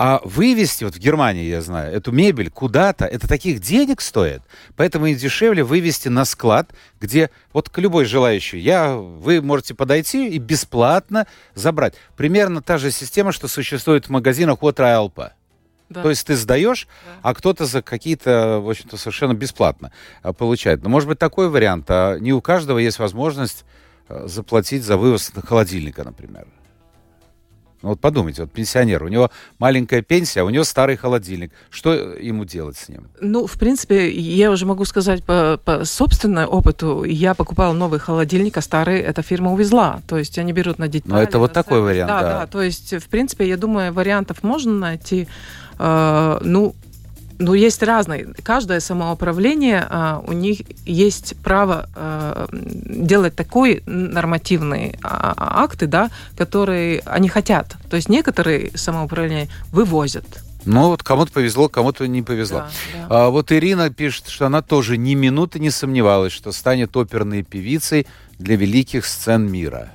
А 0.01 0.21
вывести, 0.23 0.85
вот 0.85 0.95
в 0.95 0.97
Германии, 0.99 1.43
я 1.43 1.61
знаю, 1.61 1.93
эту 1.93 2.13
мебель 2.13 2.49
куда-то, 2.49 3.03
это 3.03 3.27
таких 3.27 3.59
денег 3.59 3.99
стоит. 3.99 4.41
Поэтому 4.77 5.07
и 5.07 5.13
дешевле 5.13 5.61
вывести 5.61 6.07
на 6.07 6.23
склад, 6.23 6.71
где 7.01 7.31
вот 7.51 7.69
к 7.69 7.77
любой 7.79 8.05
желающий, 8.05 8.59
я, 8.59 8.95
вы 8.95 9.41
можете 9.41 9.73
подойти 9.73 10.29
и 10.29 10.37
бесплатно 10.37 11.27
забрать. 11.53 11.95
Примерно 12.15 12.61
та 12.61 12.77
же 12.77 12.91
система, 12.91 13.33
что 13.33 13.49
существует 13.49 14.05
в 14.05 14.09
магазинах 14.09 14.63
от 14.63 14.79
Райлпа. 14.79 15.33
да. 15.89 16.01
То 16.01 16.09
есть 16.11 16.25
ты 16.25 16.37
сдаешь, 16.37 16.87
Да. 17.05 17.19
а 17.23 17.33
кто-то 17.33 17.65
за 17.65 17.81
какие-то, 17.81 18.59
в 18.61 18.69
общем-то, 18.69 18.95
совершенно 18.95 19.33
бесплатно 19.33 19.91
а, 20.21 20.31
получает. 20.31 20.81
Но 20.81 20.87
может 20.87 21.09
быть 21.09 21.19
такой 21.19 21.49
вариант. 21.49 21.87
А 21.89 22.17
не 22.19 22.31
у 22.31 22.39
каждого 22.39 22.77
есть 22.77 22.99
возможность 22.99 23.65
а, 24.07 24.27
заплатить 24.27 24.83
за 24.83 24.95
вывоз 24.95 25.29
холодильника, 25.43 26.05
например. 26.05 26.47
Ну 27.81 27.89
вот 27.89 27.99
подумайте, 27.99 28.41
вот 28.41 28.51
пенсионер, 28.51 29.03
у 29.03 29.07
него 29.07 29.31
маленькая 29.57 30.01
пенсия, 30.01 30.41
а 30.41 30.43
у 30.43 30.49
него 30.49 30.63
старый 30.65 30.97
холодильник. 30.97 31.51
Что 31.69 31.93
ему 31.93 32.43
делать 32.43 32.77
с 32.77 32.89
ним? 32.89 33.07
Ну, 33.21 33.47
в 33.47 33.53
принципе, 33.53 34.11
я 34.11 34.51
уже 34.51 34.65
могу 34.65 34.83
сказать 34.85 35.23
по, 35.23 35.59
по 35.63 35.85
собственному 35.85 36.47
опыту. 36.47 37.03
Я 37.05 37.33
покупала 37.33 37.73
новый 37.73 37.99
холодильник, 37.99 38.57
а 38.57 38.61
старый 38.61 38.99
эта 38.99 39.21
фирма 39.21 39.53
увезла. 39.53 40.01
То 40.07 40.17
есть 40.17 40.37
они 40.37 40.51
берут 40.51 40.77
на 40.77 40.87
детали. 40.87 41.13
Ну, 41.13 41.19
это 41.19 41.39
вот 41.39 41.53
такой 41.53 41.77
сервис. 41.79 41.85
вариант, 41.85 42.09
Да, 42.09 42.21
да. 42.21 42.39
да. 42.41 42.47
То 42.47 42.61
есть, 42.61 42.93
в 42.93 43.07
принципе, 43.07 43.47
я 43.47 43.55
думаю, 43.55 43.93
вариантов 43.93 44.43
можно 44.43 44.73
найти. 44.73 45.27
Э, 45.77 46.39
ну, 46.41 46.75
ну, 47.39 47.53
есть 47.53 47.81
разные. 47.81 48.27
Каждое 48.43 48.81
самоуправление, 48.81 49.87
а, 49.89 50.21
у 50.27 50.33
них 50.33 50.59
есть 50.85 51.35
право 51.41 51.87
э, 51.95 52.47
делать 52.51 53.35
такой 53.35 53.81
нормативные 53.85 54.99
а, 55.01 55.33
а, 55.37 55.63
акты, 55.63 55.87
да, 55.87 56.09
которые 56.37 57.01
они 57.05 57.29
хотят. 57.29 57.77
То 57.89 57.95
есть 57.95 58.09
некоторые 58.09 58.71
самоуправления 58.75 59.47
вывозят. 59.71 60.25
Ну 60.65 60.89
вот 60.89 61.01
кому-то 61.01 61.31
повезло, 61.31 61.69
кому-то 61.69 62.05
не 62.07 62.21
повезло. 62.21 62.59
Да, 62.59 62.69
да. 62.93 63.07
А 63.09 63.29
вот 63.29 63.53
Ирина 63.53 63.89
пишет, 63.89 64.27
что 64.27 64.45
она 64.45 64.61
тоже 64.61 64.97
ни 64.97 65.13
минуты 65.13 65.59
не 65.59 65.69
сомневалась, 65.69 66.33
что 66.33 66.51
станет 66.51 66.95
оперной 66.97 67.43
певицей 67.43 68.05
для 68.37 68.57
великих 68.57 69.05
сцен 69.05 69.49
мира. 69.49 69.93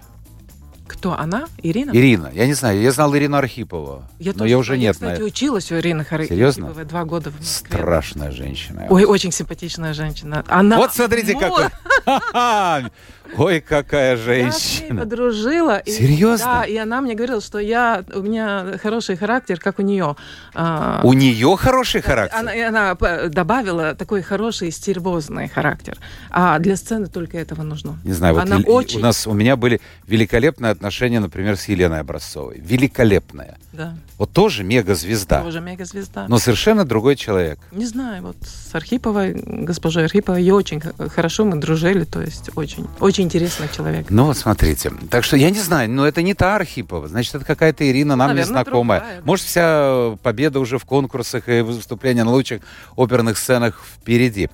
Кто 0.95 1.19
она? 1.19 1.45
Ирина? 1.63 1.91
Ирина, 1.93 2.31
я 2.33 2.47
не 2.47 2.55
знаю, 2.55 2.81
я 2.81 2.91
знал 2.93 3.15
Ирину 3.15 3.37
Архипову, 3.37 4.05
Я 4.19 4.33
но 4.33 4.39
тоже 4.39 4.51
я 4.51 4.59
уже 4.59 4.67
знаю. 4.69 4.81
нет. 4.81 4.87
Я, 4.89 4.93
кстати, 4.93 5.09
наверное. 5.11 5.27
училась 5.27 5.73
у 5.73 5.77
Ирины 5.77 6.05
Хари- 6.05 6.27
Серьезно? 6.29 6.67
Архиповой 6.67 6.85
два 6.89 7.05
года 7.05 7.31
в 7.31 7.39
Москве. 7.39 7.69
Страшная 7.79 8.31
женщина. 8.31 8.87
Ой, 8.89 9.05
очень 9.05 9.33
симпатичная 9.33 9.93
женщина. 9.93 10.45
Она 10.49 10.77
Вот 10.79 10.95
смотрите, 10.95 11.35
как... 11.35 11.51
мод- 11.51 11.73
Ха-ха! 12.05 12.91
Ой, 13.39 13.61
какая 13.61 14.17
Я 14.17 14.17
с 14.23 14.27
ней 14.27 14.43
женщина. 14.43 15.01
подружила. 15.01 15.79
и- 15.79 15.91
Серьезно? 15.91 16.47
Да, 16.47 16.65
и 16.65 16.77
она 16.77 17.01
мне 17.01 17.15
говорила, 17.15 17.41
что 17.41 17.59
я, 17.59 18.05
у 18.15 18.21
меня 18.21 18.79
хороший 18.83 19.17
характер, 19.17 19.59
как 19.59 19.79
у 19.79 19.83
нее. 19.83 20.15
А, 20.55 21.01
У 21.03 21.13
нее 21.15 21.57
хороший 21.57 22.03
характер. 22.03 22.39
Она, 22.39 22.53
она 22.69 22.95
добавила 23.29 23.95
такой 23.95 24.23
хороший 24.23 24.71
стервозный 24.71 25.49
характер. 25.49 25.97
А 26.31 26.59
для 26.59 26.77
сцены 26.77 27.07
только 27.07 27.39
этого 27.39 27.63
нужно. 27.63 27.99
Не 28.05 28.13
знаю, 28.13 28.35
вот 28.35 28.43
она 28.45 28.57
Ил- 28.57 28.65
очень... 28.71 28.99
у 29.01 29.03
нас 29.03 29.27
у 29.27 29.33
меня 29.33 29.57
были 29.57 29.81
великолепные 30.07 30.71
отношения, 30.73 30.84
например, 31.21 31.57
с 31.57 31.67
Еленой 31.69 32.01
Образцовой. 32.01 32.61
Великолепные. 32.61 33.57
Да, 33.73 33.97
Вот 34.19 34.31
тоже 34.33 34.63
мега-звезда, 34.63 35.43
тоже 35.43 35.61
мегазвезда. 35.61 36.27
но 36.29 36.39
совершенно 36.39 36.85
другой 36.85 37.17
человек. 37.17 37.59
Не 37.73 37.87
знаю, 37.87 38.23
вот 38.23 38.37
с 38.43 38.73
Архиповой, 38.75 39.33
госпожой 39.35 40.05
Архиповой, 40.05 40.41
ее 40.41 40.55
очень 40.55 40.81
хорошо 40.81 41.45
мы 41.45 41.57
дружили, 41.57 42.05
то 42.05 42.21
есть 42.23 42.51
очень, 42.55 42.87
очень 43.01 43.25
интересный 43.25 43.69
человек. 43.75 44.07
Ну 44.11 44.27
вот 44.27 44.37
смотрите. 44.37 44.93
Так 45.11 45.25
что 45.25 45.37
я 45.37 45.51
не 45.51 45.59
знаю, 45.61 45.91
но 45.91 46.07
это 46.07 46.23
не 46.23 46.35
та 46.35 46.55
Архипова. 46.57 47.09
Значит, 47.09 47.35
это 47.35 47.45
какая-то 47.45 47.89
Ирина, 47.91 48.15
нам 48.17 48.29
Наверное, 48.29 48.43
незнакомая. 48.49 49.01
другая. 49.01 49.23
Может, 49.25 49.47
вся 49.47 50.17
победа 50.23 50.61
уже 50.61 50.79
в 50.79 50.85
конкурсах 50.85 51.49
и 51.49 51.61
выступления 51.63 52.23
на 52.25 52.31
лучших 52.31 52.63
оперных 52.95 53.39
сценах 53.39 53.83
впереди. 53.85 54.51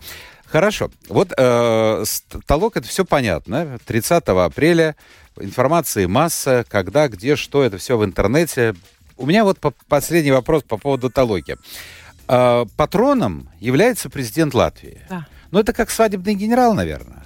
Хорошо. 0.47 0.91
Вот 1.09 1.33
э, 1.37 2.05
толок 2.47 2.77
это 2.77 2.89
все 2.89 3.05
понятно. 3.05 3.79
30 3.87 4.25
апреля 4.29 4.97
информации 5.41 6.07
масса, 6.07 6.65
когда, 6.69 7.09
где, 7.09 7.37
что, 7.37 7.63
это 7.63 7.79
все 7.79 7.97
в 7.97 8.05
интернете. 8.05 8.75
У 9.17 9.27
меня 9.27 9.45
вот 9.45 9.59
по- 9.59 9.73
последний 9.89 10.31
вопрос 10.33 10.63
по 10.63 10.77
поводу 10.79 11.11
толоки. 11.11 11.57
Э, 12.29 12.65
патроном 12.77 13.49
является 13.59 14.09
президент 14.11 14.55
Латвии. 14.55 15.01
Да. 15.11 15.27
Ну, 15.51 15.59
это 15.59 15.73
как 15.73 15.91
свадебный 15.91 16.35
генерал, 16.35 16.75
наверное. 16.75 17.25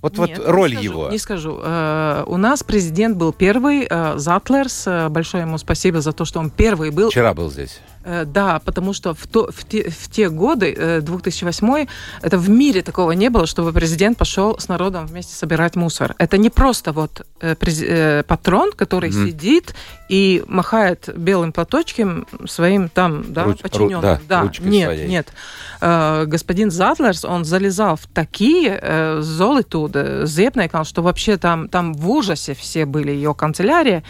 Вот, 0.00 0.18
Нет, 0.18 0.36
вот 0.38 0.46
не 0.46 0.52
роль 0.52 0.70
скажу, 0.72 0.84
его. 0.84 1.08
Не 1.10 1.18
скажу. 1.18 1.60
Э, 1.62 2.24
У 2.26 2.36
нас 2.36 2.62
президент 2.62 3.16
был 3.16 3.32
первый, 3.32 3.86
э, 3.88 4.14
Затлерс. 4.18 4.84
Э, 4.86 5.08
Большое 5.08 5.44
ему 5.44 5.56
спасибо 5.58 6.00
за 6.02 6.12
то, 6.12 6.24
что 6.24 6.40
он 6.40 6.50
первый 6.50 6.90
был. 6.90 7.08
Вчера 7.10 7.32
был 7.34 7.50
здесь. 7.50 7.80
Э, 8.04 8.24
Да, 8.26 8.58
потому 8.64 8.92
что 8.92 9.14
в, 9.14 9.26
то, 9.26 9.50
в, 9.50 9.64
те, 9.64 9.88
в 9.90 10.10
те 10.10 10.28
годы, 10.28 10.74
э, 10.76 11.00
2008 11.00 11.86
это 12.22 12.38
в 12.38 12.48
мире 12.50 12.82
такого 12.82 13.12
не 13.12 13.30
было, 13.30 13.46
чтобы 13.46 13.72
президент 13.72 14.18
пошел 14.18 14.58
с 14.58 14.68
народом 14.68 15.06
вместе 15.06 15.34
собирать 15.34 15.76
мусор. 15.76 16.14
Это 16.18 16.36
не 16.38 16.50
просто 16.50 16.92
вот 16.92 17.26
э, 17.40 17.54
э, 17.60 18.22
патрон, 18.26 18.72
который 18.72 19.10
Мгм. 19.10 19.26
сидит 19.26 19.74
и 20.10 20.42
махает 20.48 21.08
белым 21.16 21.52
платочком 21.52 22.26
своим 22.46 22.88
там, 22.88 23.32
да, 23.32 23.44
Руч- 23.44 23.56
ру- 23.58 23.62
подчиненным. 23.62 24.18
да, 24.28 24.42
ручкой 24.42 24.66
нет, 24.68 24.84
своей. 24.86 25.08
нет. 25.08 25.32
Э, 25.80 26.24
господин 26.26 26.70
Затлерс, 26.70 27.24
он 27.24 27.44
залезал 27.44 27.96
в 27.96 28.06
такие 28.12 28.78
э, 28.82 29.20
золотуды, 29.22 30.26
зепнайкал, 30.26 30.84
что 30.84 31.02
вообще 31.02 31.36
там, 31.38 31.68
там 31.68 31.94
в 31.94 32.10
ужасе 32.10 32.52
все 32.54 32.84
были 32.86 33.12
ее 33.12 33.34
канцелярия, 33.34 34.02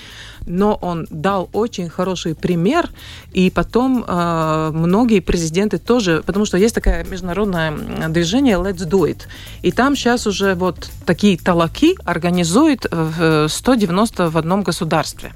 но 0.47 0.75
он 0.83 1.07
дал 1.11 1.49
очень 1.53 1.89
хороший 1.89 2.35
пример, 2.35 2.89
и 3.33 3.51
потом 3.51 3.84
э, 4.07 4.71
многие 4.73 5.21
президенты 5.21 5.79
тоже, 5.79 6.23
потому 6.27 6.47
что 6.47 6.57
есть 6.59 6.75
такое 6.75 7.05
международное 7.05 7.73
движение 8.09 8.57
Let's 8.57 8.89
Do 8.89 9.01
It, 9.11 9.23
и 9.63 9.73
там 9.73 9.97
сейчас 9.97 10.27
уже 10.27 10.55
вот 10.55 10.91
такие 11.07 11.37
талаки 11.37 11.97
организуют 12.05 12.87
в 12.91 13.49
191 13.49 14.63
государстве 14.63 15.33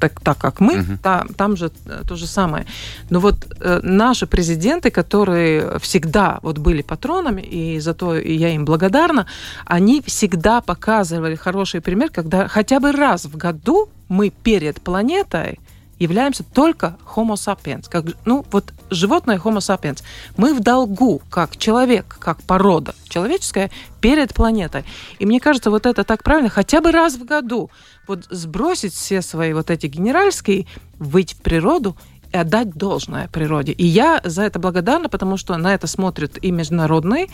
так, 0.00 0.20
так 0.20 0.38
как 0.38 0.60
мы, 0.60 0.76
Мгм. 0.78 0.98
та- 0.98 1.24
там 1.36 1.56
же 1.56 1.70
э, 1.86 2.02
то 2.08 2.16
же 2.16 2.26
самое. 2.26 2.64
Но 3.10 3.20
вот 3.20 3.36
э, 3.60 3.80
наши 3.82 4.26
президенты, 4.26 4.90
которые 4.90 5.78
всегда 5.78 6.38
вот 6.42 6.58
были 6.58 6.82
патронами, 6.82 7.42
и 7.42 7.80
за 7.80 7.92
то 7.92 8.16
и 8.16 8.34
я 8.34 8.48
им 8.54 8.64
благодарна, 8.64 9.26
они 9.66 10.02
всегда 10.06 10.60
показывали 10.62 11.36
хороший 11.36 11.80
пример, 11.80 12.08
когда 12.10 12.48
хотя 12.48 12.80
бы 12.80 12.92
раз 12.92 13.26
в 13.26 13.36
году 13.36 13.88
мы 14.08 14.30
перед 14.30 14.80
планетой 14.80 15.58
являемся 16.00 16.42
только 16.42 16.96
Homo 17.14 17.34
sapiens, 17.34 17.88
как, 17.88 18.06
ну, 18.24 18.44
вот 18.50 18.72
животное 18.90 19.38
Homo 19.38 19.58
sapiens. 19.58 20.02
Мы 20.36 20.54
в 20.54 20.60
долгу, 20.60 21.22
как 21.30 21.56
человек, 21.56 22.16
как 22.18 22.42
порода 22.42 22.94
человеческая, 23.08 23.70
перед 24.00 24.34
планетой. 24.34 24.84
И 25.18 25.26
мне 25.26 25.38
кажется, 25.38 25.70
вот 25.70 25.86
это 25.86 26.02
так 26.02 26.24
правильно, 26.24 26.48
хотя 26.48 26.80
бы 26.80 26.90
раз 26.90 27.14
в 27.14 27.24
году 27.24 27.70
вот 28.08 28.26
сбросить 28.30 28.94
все 28.94 29.22
свои 29.22 29.52
вот 29.52 29.70
эти 29.70 29.86
генеральские, 29.86 30.66
выйти 30.98 31.34
в 31.34 31.42
природу 31.42 31.96
и 32.32 32.36
отдать 32.36 32.70
должное 32.74 33.28
природе. 33.28 33.72
И 33.72 33.84
я 33.84 34.20
за 34.24 34.42
это 34.42 34.58
благодарна, 34.58 35.08
потому 35.08 35.36
что 35.36 35.56
на 35.56 35.74
это 35.74 35.86
смотрят 35.86 36.38
и 36.40 36.50
международные 36.50 37.28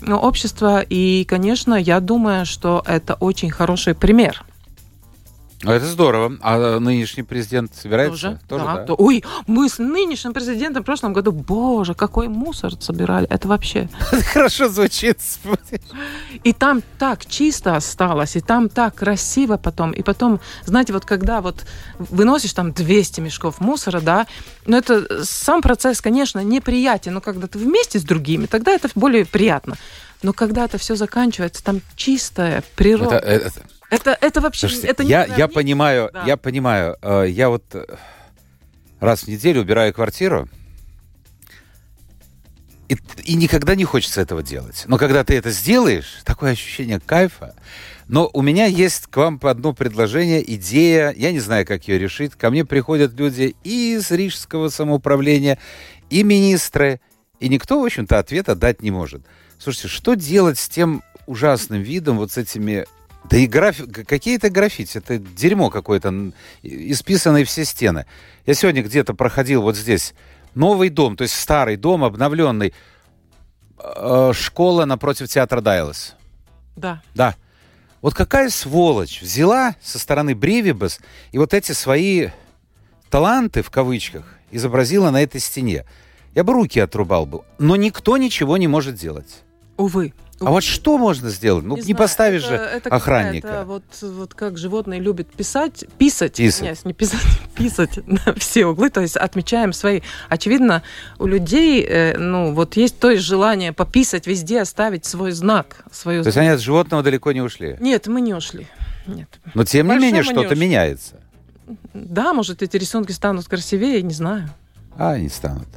ну, 0.00 0.16
общества, 0.16 0.80
и, 0.80 1.24
конечно, 1.24 1.74
я 1.74 2.00
думаю, 2.00 2.46
что 2.46 2.82
это 2.86 3.14
очень 3.14 3.50
хороший 3.50 3.94
пример. 3.94 4.44
А 5.64 5.72
Это 5.74 5.86
здорово. 5.86 6.38
А 6.40 6.80
нынешний 6.80 7.22
президент 7.22 7.74
собирается? 7.74 8.40
Тоже? 8.48 8.64
да, 8.64 8.76
да? 8.76 8.84
то- 8.84 8.94
Ой, 8.98 9.22
мы 9.46 9.68
с 9.68 9.78
нынешним 9.78 10.32
президентом 10.32 10.82
в 10.82 10.86
прошлом 10.86 11.12
году, 11.12 11.30
боже, 11.30 11.94
какой 11.94 12.28
мусор 12.28 12.72
собирали. 12.80 13.26
Это 13.28 13.46
вообще... 13.46 13.88
Хорошо 14.32 14.68
звучит. 14.68 15.18
И 16.42 16.52
там 16.52 16.82
так 16.98 17.26
чисто 17.26 17.76
осталось, 17.76 18.36
и 18.36 18.40
там 18.40 18.68
так 18.68 18.96
красиво 18.96 19.56
потом. 19.56 19.92
И 19.92 20.02
потом, 20.02 20.40
знаете, 20.64 20.92
вот 20.92 21.04
когда 21.04 21.40
вот 21.40 21.64
выносишь 21.98 22.52
там 22.52 22.72
200 22.72 23.20
мешков 23.20 23.60
мусора, 23.60 24.00
да, 24.00 24.26
ну 24.66 24.76
это 24.76 25.24
сам 25.24 25.62
процесс, 25.62 26.00
конечно, 26.00 26.40
неприятен, 26.40 27.14
но 27.14 27.20
когда 27.20 27.46
ты 27.46 27.58
вместе 27.58 27.98
с 27.98 28.02
другими, 28.02 28.46
тогда 28.46 28.72
это 28.72 28.88
более 28.94 29.24
приятно. 29.24 29.76
Но 30.22 30.32
когда 30.32 30.64
это 30.64 30.78
все 30.78 30.94
заканчивается, 30.96 31.62
там 31.64 31.80
чистая 31.96 32.62
природа. 32.76 33.16
Это- 33.16 33.46
это- 33.48 33.62
Это, 33.90 34.16
это, 34.22 34.40
вообще... 34.40 34.68
Слушайте, 34.68 34.86
это 34.88 35.04
не 35.04 35.10
я, 35.10 35.24
я 35.26 35.48
понимаю, 35.48 36.08
Да. 36.14 36.24
я 36.24 36.38
понимаю, 36.38 36.96
э, 37.02 37.26
я 37.28 37.50
вот 37.50 37.62
э, 37.74 37.84
раз 39.00 39.24
в 39.24 39.28
неделю 39.28 39.60
убираю 39.60 39.92
квартиру, 39.92 40.48
и, 42.88 42.96
и 43.24 43.34
никогда 43.34 43.74
не 43.74 43.84
хочется 43.84 44.20
этого 44.20 44.42
делать. 44.42 44.84
Но 44.86 44.96
когда 44.98 45.24
ты 45.24 45.34
это 45.36 45.50
сделаешь, 45.50 46.20
такое 46.24 46.52
ощущение 46.52 47.00
кайфа. 47.00 47.54
Но 48.08 48.28
у 48.32 48.42
меня 48.42 48.66
есть 48.66 49.06
к 49.08 49.16
вам 49.16 49.38
одно 49.42 49.72
предложение, 49.72 50.42
идея, 50.54 51.14
я 51.16 51.32
не 51.32 51.40
знаю, 51.40 51.64
как 51.66 51.86
ее 51.88 51.98
решить. 51.98 52.32
Ко 52.34 52.50
мне 52.50 52.64
приходят 52.64 53.12
люди 53.18 53.54
и 53.62 53.94
из 53.94 54.10
Рижского 54.10 54.68
самоуправления, 54.68 55.58
и 56.10 56.22
министры, 56.22 57.00
и 57.40 57.48
никто, 57.48 57.80
в 57.80 57.84
общем-то, 57.84 58.18
ответа 58.18 58.54
дать 58.54 58.82
не 58.82 58.90
может. 58.90 59.22
Слушайте, 59.62 59.86
что 59.86 60.14
делать 60.14 60.58
с 60.58 60.68
тем 60.68 61.04
ужасным 61.26 61.82
видом, 61.82 62.16
вот 62.16 62.32
с 62.32 62.36
этими 62.36 62.84
да 63.30 63.36
и 63.36 63.46
графи... 63.46 63.86
какие-то 63.86 64.50
граффити, 64.50 64.98
это 64.98 65.18
дерьмо 65.18 65.70
какое-то, 65.70 66.32
исписанные 66.64 67.44
все 67.44 67.64
стены. 67.64 68.06
Я 68.44 68.54
сегодня 68.54 68.82
где-то 68.82 69.14
проходил 69.14 69.62
вот 69.62 69.76
здесь 69.76 70.14
новый 70.56 70.88
дом, 70.88 71.16
то 71.16 71.22
есть 71.22 71.36
старый 71.36 71.76
дом, 71.76 72.02
обновленный, 72.02 72.74
э, 73.78 74.32
школа 74.34 74.84
напротив 74.84 75.28
театра 75.28 75.60
Дайлас. 75.60 76.16
Да. 76.74 77.00
Да. 77.14 77.36
Вот 78.00 78.14
какая 78.14 78.50
сволочь 78.50 79.22
взяла 79.22 79.76
со 79.80 80.00
стороны 80.00 80.34
Бревибас 80.34 80.98
и 81.30 81.38
вот 81.38 81.54
эти 81.54 81.70
свои 81.70 82.30
таланты, 83.10 83.62
в 83.62 83.70
кавычках, 83.70 84.24
изобразила 84.50 85.10
на 85.10 85.22
этой 85.22 85.40
стене. 85.40 85.84
Я 86.34 86.42
бы 86.42 86.52
руки 86.52 86.80
отрубал 86.80 87.26
бы. 87.26 87.42
Но 87.60 87.76
никто 87.76 88.16
ничего 88.16 88.56
не 88.56 88.66
может 88.66 88.96
делать. 88.96 89.44
Увы. 89.82 90.14
А 90.40 90.50
вот 90.50 90.64
что 90.64 90.98
можно 90.98 91.30
сделать? 91.30 91.64
Ну, 91.64 91.76
не, 91.76 91.82
знаю, 91.82 91.96
поставишь 91.96 92.44
это- 92.44 92.50
же 92.50 92.54
это 92.56 92.88
охранника. 92.90 93.48
какая-то 93.48 93.66
Вот, 93.66 93.82
вот 94.02 94.34
как 94.34 94.58
животные 94.58 95.00
любят 95.00 95.28
писать, 95.28 95.84
писать, 95.98 96.34
Писать. 96.36 96.62
Нет, 96.62 96.84
не 96.84 96.92
писать, 96.92 97.20
писать 97.56 98.00
на 98.06 98.34
все 98.36 98.66
углы, 98.66 98.90
то 98.90 99.00
есть 99.00 99.16
отмечаем 99.16 99.72
свои. 99.72 100.00
Очевидно, 100.28 100.82
у 101.18 101.26
людей, 101.26 101.84
э, 101.88 102.16
ну, 102.18 102.52
вот 102.54 102.76
есть 102.76 102.98
то 102.98 103.10
есть 103.10 103.24
желание 103.24 103.72
пописать 103.72 104.26
везде, 104.26 104.60
оставить 104.60 105.04
свой 105.04 105.32
знак, 105.32 105.84
свою. 105.92 106.22
То 106.22 106.28
есть 106.28 106.38
они 106.38 106.48
от 106.48 106.60
животного 106.60 107.02
далеко 107.02 107.32
не 107.32 107.40
ушли. 107.40 107.76
Нет, 107.80 108.06
мы 108.06 108.20
не 108.20 108.34
ушли. 108.34 108.66
Нет. 109.06 109.28
Но 109.54 109.64
тем 109.64 109.88
не 109.88 109.94
менее 109.96 110.12
не 110.12 110.22
что-то 110.22 110.54
меняется. 110.54 111.20
Да, 111.94 112.32
может, 112.34 112.62
эти 112.62 112.76
рисунки 112.76 113.12
станут 113.12 113.46
красивее, 113.46 114.02
не 114.02 114.14
знаю. 114.14 114.48
А, 114.98 115.18
не 115.18 115.28
станут. 115.28 115.68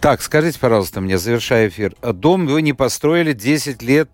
Так, 0.00 0.22
скажите, 0.22 0.58
пожалуйста, 0.58 1.00
мне, 1.00 1.18
завершая 1.18 1.68
эфир. 1.68 1.94
а 2.02 2.12
Дом 2.12 2.46
вы 2.46 2.62
не 2.62 2.72
построили 2.72 3.32
10 3.32 3.82
лет. 3.82 4.08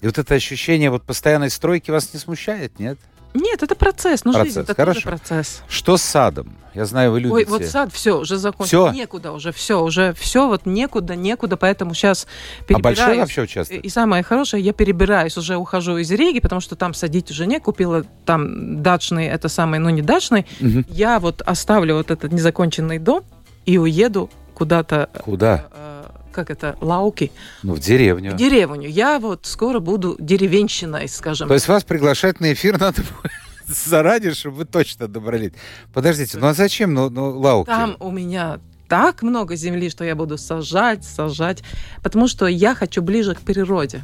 И 0.00 0.06
вот 0.06 0.18
это 0.18 0.34
ощущение 0.34 0.90
вот 0.90 1.04
постоянной 1.04 1.48
стройки 1.50 1.90
вас 1.90 2.12
не 2.12 2.18
смущает, 2.18 2.78
нет? 2.80 2.98
Нет, 3.34 3.62
это 3.62 3.74
процесс, 3.74 4.24
ну, 4.26 4.32
Процесс, 4.32 4.54
жизнь 4.54 4.60
это 4.64 4.74
хорошо. 4.74 4.94
тоже 5.00 5.06
процесс. 5.06 5.62
Что 5.68 5.96
с 5.96 6.02
садом? 6.02 6.54
Я 6.74 6.84
знаю, 6.84 7.12
вы 7.12 7.20
любите. 7.20 7.34
Ой, 7.34 7.44
вот 7.46 7.64
сад, 7.64 7.90
все, 7.92 8.18
уже 8.18 8.36
закончил. 8.36 8.86
Всё? 8.88 8.92
Некуда 8.92 9.32
уже, 9.32 9.52
все, 9.52 9.82
уже 9.82 10.12
все, 10.12 10.48
вот 10.48 10.66
некуда, 10.66 11.16
некуда, 11.16 11.56
поэтому 11.56 11.94
сейчас 11.94 12.26
а 12.68 12.72
большой 12.78 12.82
перебираюсь. 12.82 13.18
вообще 13.20 13.42
участок? 13.42 13.78
И 13.78 13.88
самое 13.88 14.22
хорошее, 14.22 14.62
я 14.62 14.74
перебираюсь, 14.74 15.38
уже 15.38 15.56
ухожу 15.56 15.96
из 15.96 16.10
Риги, 16.10 16.40
потому 16.40 16.60
что 16.60 16.76
там 16.76 16.92
садить 16.92 17.30
уже 17.30 17.46
не 17.46 17.58
купила, 17.58 18.04
там 18.26 18.82
дачный, 18.82 19.26
это 19.28 19.48
самый, 19.48 19.78
ну 19.78 19.88
не 19.88 20.02
дачный. 20.02 20.46
Мгм. 20.60 20.84
Я 20.90 21.18
вот 21.18 21.40
оставлю 21.40 21.94
вот 21.96 22.10
этот 22.10 22.32
незаконченный 22.32 22.98
дом 22.98 23.24
и 23.66 23.78
уеду 23.78 24.30
куда-то, 24.54 25.08
Куда? 25.14 25.66
э, 25.72 26.04
как 26.32 26.50
это, 26.50 26.76
Лауки, 26.80 27.32
Ну, 27.62 27.74
в 27.74 27.80
деревню. 27.80 28.32
в 28.32 28.36
деревню. 28.36 28.88
Я 28.88 29.18
вот 29.18 29.46
скоро 29.46 29.80
буду 29.80 30.16
деревенщиной, 30.18 31.08
скажем. 31.08 31.48
То 31.48 31.54
есть 31.54 31.68
вас 31.68 31.84
приглашать 31.84 32.40
на 32.40 32.52
эфир 32.52 32.78
надо 32.78 33.02
заранее, 33.66 34.34
чтобы 34.34 34.56
вы 34.58 34.64
точно 34.64 35.08
добрались. 35.08 35.52
Подождите, 35.92 36.38
ну 36.38 36.46
а 36.48 36.54
зачем? 36.54 36.94
Ну, 36.94 37.10
ну 37.10 37.38
лауки. 37.38 37.68
Там 37.68 37.96
у 38.00 38.10
меня 38.10 38.60
так 38.88 39.22
много 39.22 39.56
земли, 39.56 39.88
что 39.88 40.04
я 40.04 40.14
буду 40.14 40.36
сажать, 40.36 41.04
сажать, 41.04 41.62
потому 42.02 42.28
что 42.28 42.46
я 42.46 42.74
хочу 42.74 43.00
ближе 43.02 43.34
к 43.34 43.40
природе. 43.40 44.02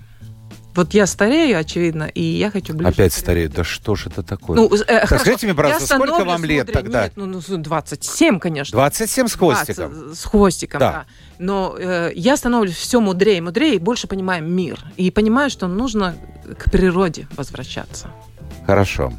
Вот 0.75 0.95
я 0.95 1.07
старею, 1.07 1.59
очевидно, 1.59 2.05
и 2.05 2.23
я 2.23 2.51
хочу 2.51 2.73
ближе 2.73 2.91
Опять 2.93 3.13
стареет. 3.13 3.53
Да 3.53 3.65
что 3.65 3.97
ж 3.97 4.07
это 4.07 4.23
такое? 4.23 4.57
Ну, 4.57 4.73
э, 4.73 5.07
хорошо. 5.07 5.19
скажите 5.25 5.47
мне, 5.47 5.55
пожалуйста, 5.55 5.95
сколько 5.97 6.25
вам 6.25 6.45
лет 6.45 6.67
мудрее. 6.67 6.83
тогда? 6.83 7.03
Нет, 7.05 7.13
ну, 7.17 7.27
ну, 7.27 7.41
27, 7.59 8.39
конечно. 8.39 8.77
27 8.77 9.27
с 9.27 9.35
хвостиком. 9.35 9.93
20 9.93 10.19
с 10.19 10.25
хвостиком, 10.25 10.79
Да. 10.79 10.93
да. 10.93 11.07
Но 11.39 11.75
э, 11.79 12.13
я 12.15 12.37
становлюсь 12.37 12.77
все 12.77 13.01
мудрее 13.01 13.39
и 13.39 13.41
мудрее, 13.41 13.75
и 13.75 13.79
больше 13.79 14.07
понимаю 14.07 14.45
мир. 14.45 14.79
И 14.97 15.11
понимаю, 15.11 15.51
что 15.51 15.67
нужно 15.67 16.15
к 16.59 16.71
природе 16.71 17.27
возвращаться. 17.37 18.11
Хорошо. 18.67 19.13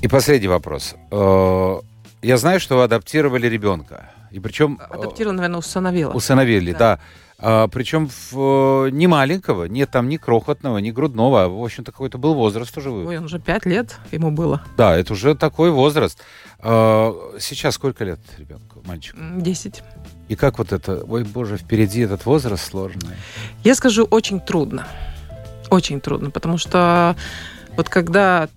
И 0.00 0.08
последний 0.08 0.48
вопрос. 0.48 0.94
Э, 1.10 1.80
Я 2.22 2.36
знаю, 2.38 2.60
что 2.60 2.76
вы 2.78 2.84
адаптировали 2.84 3.46
ребенка. 3.46 4.10
И 4.30 4.40
причем 4.40 4.78
э, 4.80 4.94
Адаптировано, 4.94 5.38
наверное, 5.38 5.58
установила. 5.58 6.12
усыновили, 6.12 6.72
да. 6.72 6.78
Да. 6.78 7.00
А, 7.44 7.66
причем 7.66 8.08
в, 8.08 8.86
э, 8.86 8.90
не 8.90 9.08
маленького, 9.08 9.64
нет 9.64 9.90
там 9.90 10.08
ни 10.08 10.16
крохотного, 10.16 10.78
ни 10.78 10.92
грудного, 10.92 11.44
а, 11.44 11.48
в 11.48 11.60
общем-то, 11.60 11.90
какой-то 11.90 12.16
был 12.16 12.34
возраст 12.34 12.76
уже. 12.78 12.90
Ой, 12.90 13.18
он 13.18 13.24
уже 13.24 13.40
5 13.40 13.66
лет 13.66 13.96
ему 14.12 14.30
было. 14.30 14.62
Да, 14.76 14.96
это 14.96 15.12
уже 15.12 15.34
такой 15.34 15.72
возраст. 15.72 16.20
А, 16.60 17.12
Сейчас 17.40 17.74
сколько 17.74 18.04
лет 18.04 18.20
ребенку, 18.38 18.80
мальчику? 18.84 19.18
10. 19.38 19.82
И 20.28 20.36
как 20.36 20.58
вот 20.58 20.72
это, 20.72 21.02
ой, 21.04 21.24
боже, 21.24 21.56
впереди 21.56 22.02
этот 22.02 22.26
возраст 22.26 22.64
сложный. 22.64 23.16
Я 23.64 23.74
скажу, 23.74 24.04
очень 24.04 24.38
трудно. 24.38 24.86
Очень 25.68 26.00
трудно, 26.00 26.30
потому 26.30 26.58
что 26.58 27.16
вот 27.76 27.88
когда 27.88 28.48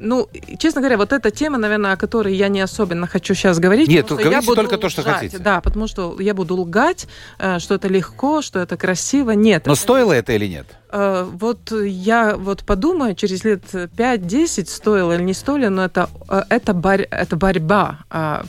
ну, 0.00 0.28
честно 0.58 0.80
говоря, 0.80 0.96
вот 0.96 1.12
эта 1.12 1.30
тема, 1.30 1.58
наверное, 1.58 1.92
о 1.92 1.96
которой 1.96 2.34
я 2.34 2.48
не 2.48 2.60
особенно 2.60 3.06
хочу 3.06 3.34
сейчас 3.34 3.58
говорить. 3.58 3.88
Нет, 3.88 4.02
потому 4.06 4.20
говорите 4.20 4.40
я 4.40 4.46
буду 4.46 4.56
только 4.62 4.78
то, 4.78 4.88
что 4.88 5.02
лгать. 5.02 5.14
хотите. 5.16 5.38
Да, 5.38 5.60
потому 5.60 5.86
что 5.86 6.16
я 6.20 6.34
буду 6.34 6.56
лгать, 6.56 7.06
э, 7.38 7.58
что 7.58 7.74
это 7.74 7.88
легко, 7.88 8.42
что 8.42 8.58
это 8.58 8.76
красиво. 8.76 9.30
Нет. 9.32 9.66
Но 9.66 9.72
это- 9.72 9.80
стоило 9.82 10.12
это 10.12 10.32
или 10.32 10.46
нет? 10.46 10.66
Э, 10.92 11.26
Вот 11.32 11.70
я 11.72 12.36
вот 12.36 12.64
подумаю, 12.64 13.14
через 13.14 13.44
лет 13.44 13.62
5-10 13.96 14.68
стоило 14.68 15.12
или 15.12 15.22
не 15.22 15.34
стоило, 15.34 15.68
но 15.70 15.84
это, 15.84 16.08
э, 16.28 16.42
это, 16.48 16.72
борь- 16.72 17.08
это 17.10 17.36
борьба, 17.36 17.98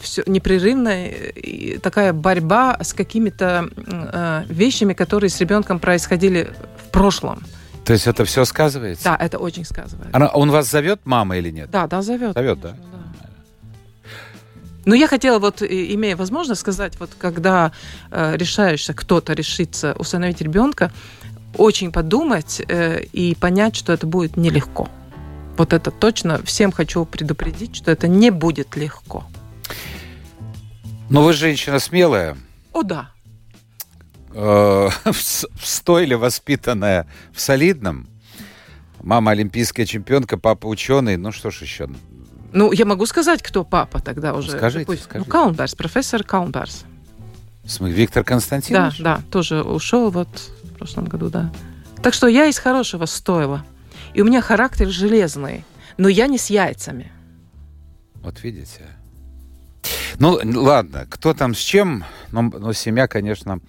все, 0.01 0.23
непрерывная 0.25 1.11
такая 1.81 2.13
борьба 2.13 2.77
с 2.81 2.93
какими-то 2.93 3.69
вещами, 4.49 4.93
которые 4.93 5.29
с 5.29 5.39
ребенком 5.39 5.79
происходили 5.79 6.51
в 6.85 6.89
прошлом. 6.91 7.43
То 7.85 7.93
есть 7.93 8.07
это 8.07 8.25
все 8.25 8.45
сказывается? 8.45 9.03
Да, 9.05 9.17
это 9.19 9.39
очень 9.39 9.65
сказывается. 9.65 10.15
Она, 10.15 10.27
он 10.27 10.51
вас 10.51 10.69
зовет 10.69 11.01
мама 11.05 11.37
или 11.37 11.49
нет? 11.49 11.69
Да, 11.71 11.87
да, 11.87 12.01
зовет. 12.01 12.33
Зовет, 12.33 12.59
да? 12.61 12.75
Но 14.85 14.95
я 14.95 15.07
хотела, 15.07 15.39
вот, 15.39 15.61
имея 15.61 16.15
возможность 16.15 16.61
сказать, 16.61 16.99
вот 16.99 17.11
когда 17.17 17.71
э, 18.09 18.35
решаешься, 18.35 18.93
кто-то 18.93 19.33
решится 19.33 19.95
усыновить 19.99 20.41
ребенка, 20.41 20.91
очень 21.57 21.91
подумать 21.91 22.61
э, 22.67 23.03
и 23.13 23.35
понять, 23.35 23.75
что 23.75 23.93
это 23.93 24.07
будет 24.07 24.37
нелегко. 24.37 24.89
Вот 25.57 25.73
это 25.73 25.91
точно 25.91 26.41
всем 26.43 26.71
хочу 26.71 27.05
предупредить, 27.05 27.75
что 27.75 27.91
это 27.91 28.07
не 28.07 28.31
будет 28.31 28.75
легко. 28.75 29.25
Но 31.09 31.23
вы 31.23 31.33
женщина 31.33 31.79
смелая, 31.79 32.37
О, 32.73 32.83
да. 32.83 33.11
Э, 34.33 34.89
в 35.11 35.65
стойле 35.65 36.17
воспитанная 36.17 37.07
в 37.33 37.39
солидном. 37.41 38.07
Мама 39.01 39.31
олимпийская 39.31 39.85
чемпионка, 39.85 40.37
папа 40.37 40.67
ученый. 40.67 41.17
Ну 41.17 41.31
что 41.31 41.49
ж 41.51 41.61
еще? 41.61 41.89
Ну, 42.53 42.71
я 42.71 42.85
могу 42.85 43.05
сказать, 43.05 43.41
кто 43.41 43.63
папа 43.63 43.99
тогда 43.99 44.33
уже. 44.33 44.51
скажите, 44.51 44.79
Допустим, 44.85 45.05
скажите. 45.05 45.27
Ну, 45.27 45.31
Калнберз, 45.31 45.75
профессор 45.75 46.23
Калнберз. 46.23 46.83
Виктор 47.79 48.23
Да, 48.23 48.27
Константинович? 48.27 48.99
да, 48.99 49.21
тоже 49.31 49.63
ушел 49.63 50.09
вот 50.09 50.27
в 50.63 50.73
прошлом 50.77 51.05
году, 51.05 51.29
да. 51.29 51.51
Так 52.03 52.13
что 52.13 52.27
я 52.27 52.47
из 52.47 52.57
хорошего 52.57 53.05
стоила. 53.05 53.63
И 54.13 54.21
у 54.21 54.25
меня 54.25 54.41
характер 54.41 54.89
железный, 54.89 55.63
но 55.97 56.09
я 56.09 56.27
не 56.27 56.37
с 56.37 56.49
яйцами. 56.49 57.11
Вот 58.15 58.43
видите. 58.43 58.87
Ну, 60.19 60.39
ладно, 60.43 61.05
кто 61.09 61.33
там 61.33 61.55
с 61.55 61.59
чем, 61.59 62.03
но, 62.31 62.41
но 62.41 62.73
семья, 62.73 63.07
конечно, 63.07 63.59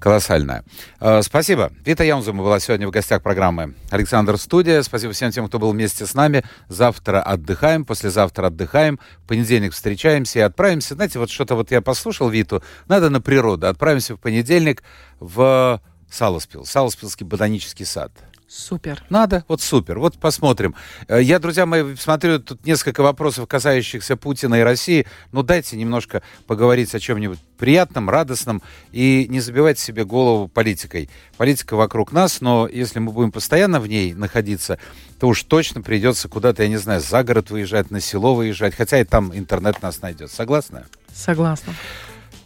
колоссальная. 0.00 0.64
Э, 0.98 1.22
спасибо. 1.22 1.72
Вита 1.84 2.02
Яунзума 2.02 2.42
была 2.42 2.58
сегодня 2.58 2.88
в 2.88 2.90
гостях 2.90 3.22
программы 3.22 3.74
«Александр 3.90 4.36
Студия». 4.38 4.82
Спасибо 4.82 5.12
всем 5.12 5.30
тем, 5.30 5.46
кто 5.46 5.58
был 5.58 5.70
вместе 5.72 6.06
с 6.06 6.14
нами. 6.14 6.42
Завтра 6.68 7.22
отдыхаем, 7.22 7.84
послезавтра 7.84 8.46
отдыхаем. 8.48 8.98
В 9.24 9.28
понедельник 9.28 9.72
встречаемся 9.72 10.38
и 10.40 10.42
отправимся. 10.42 10.94
Знаете, 10.94 11.18
вот 11.18 11.30
что-то 11.30 11.54
вот 11.54 11.70
я 11.70 11.80
послушал 11.82 12.28
Виту. 12.28 12.62
Надо 12.88 13.10
на 13.10 13.20
природу. 13.20 13.68
Отправимся 13.68 14.14
в 14.16 14.18
понедельник 14.18 14.82
в 15.20 15.80
Саласпил, 16.10 16.64
Саласпилский 16.64 17.24
ботанический 17.24 17.84
сад. 17.84 18.10
Супер. 18.48 19.04
Надо, 19.10 19.44
вот 19.46 19.62
супер, 19.62 20.00
вот 20.00 20.18
посмотрим. 20.18 20.74
Э, 21.06 21.22
Я, 21.22 21.38
друзья 21.38 21.66
мои, 21.66 21.94
смотрю 21.94 22.40
тут 22.40 22.66
несколько 22.66 23.00
вопросов, 23.00 23.46
касающихся 23.46 24.16
Путина 24.16 24.56
и 24.56 24.62
России. 24.62 25.06
Ну, 25.30 25.44
дайте 25.44 25.76
немножко 25.76 26.20
поговорить 26.48 26.92
о 26.92 26.98
чем-нибудь 26.98 27.38
приятном, 27.60 28.10
радостном 28.10 28.62
и 28.90 29.26
не 29.28 29.38
забивайте 29.38 29.80
себе 29.80 30.04
голову 30.04 30.48
политикой. 30.48 31.08
Политика 31.36 31.76
вокруг 31.76 32.10
нас, 32.10 32.40
но 32.40 32.66
если 32.66 32.98
мы 32.98 33.12
будем 33.12 33.30
постоянно 33.30 33.78
в 33.78 33.86
ней 33.86 34.14
находиться, 34.14 34.78
то 35.20 35.28
уж 35.28 35.44
точно 35.44 35.82
придется 35.82 36.28
куда-то, 36.28 36.62
я 36.64 36.68
не 36.68 36.78
знаю, 36.78 37.00
за 37.00 37.22
город 37.22 37.50
выезжать, 37.50 37.90
на 37.90 38.00
село 38.00 38.34
выезжать, 38.34 38.74
хотя 38.74 38.98
и 38.98 39.04
там 39.04 39.36
интернет 39.36 39.80
нас 39.82 40.02
найдет. 40.02 40.32
Согласны? 40.32 40.84
Согласна. 41.14 41.74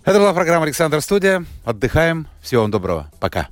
Это 0.05 0.19
была 0.19 0.35
программа 0.35 0.65
«Александр 0.65 1.01
Студия». 1.01 1.47
Отдыхаем. 1.65 2.27
Всего 2.43 2.63
вам 2.63 2.71
доброго. 2.71 3.11
Пока. 3.21 3.49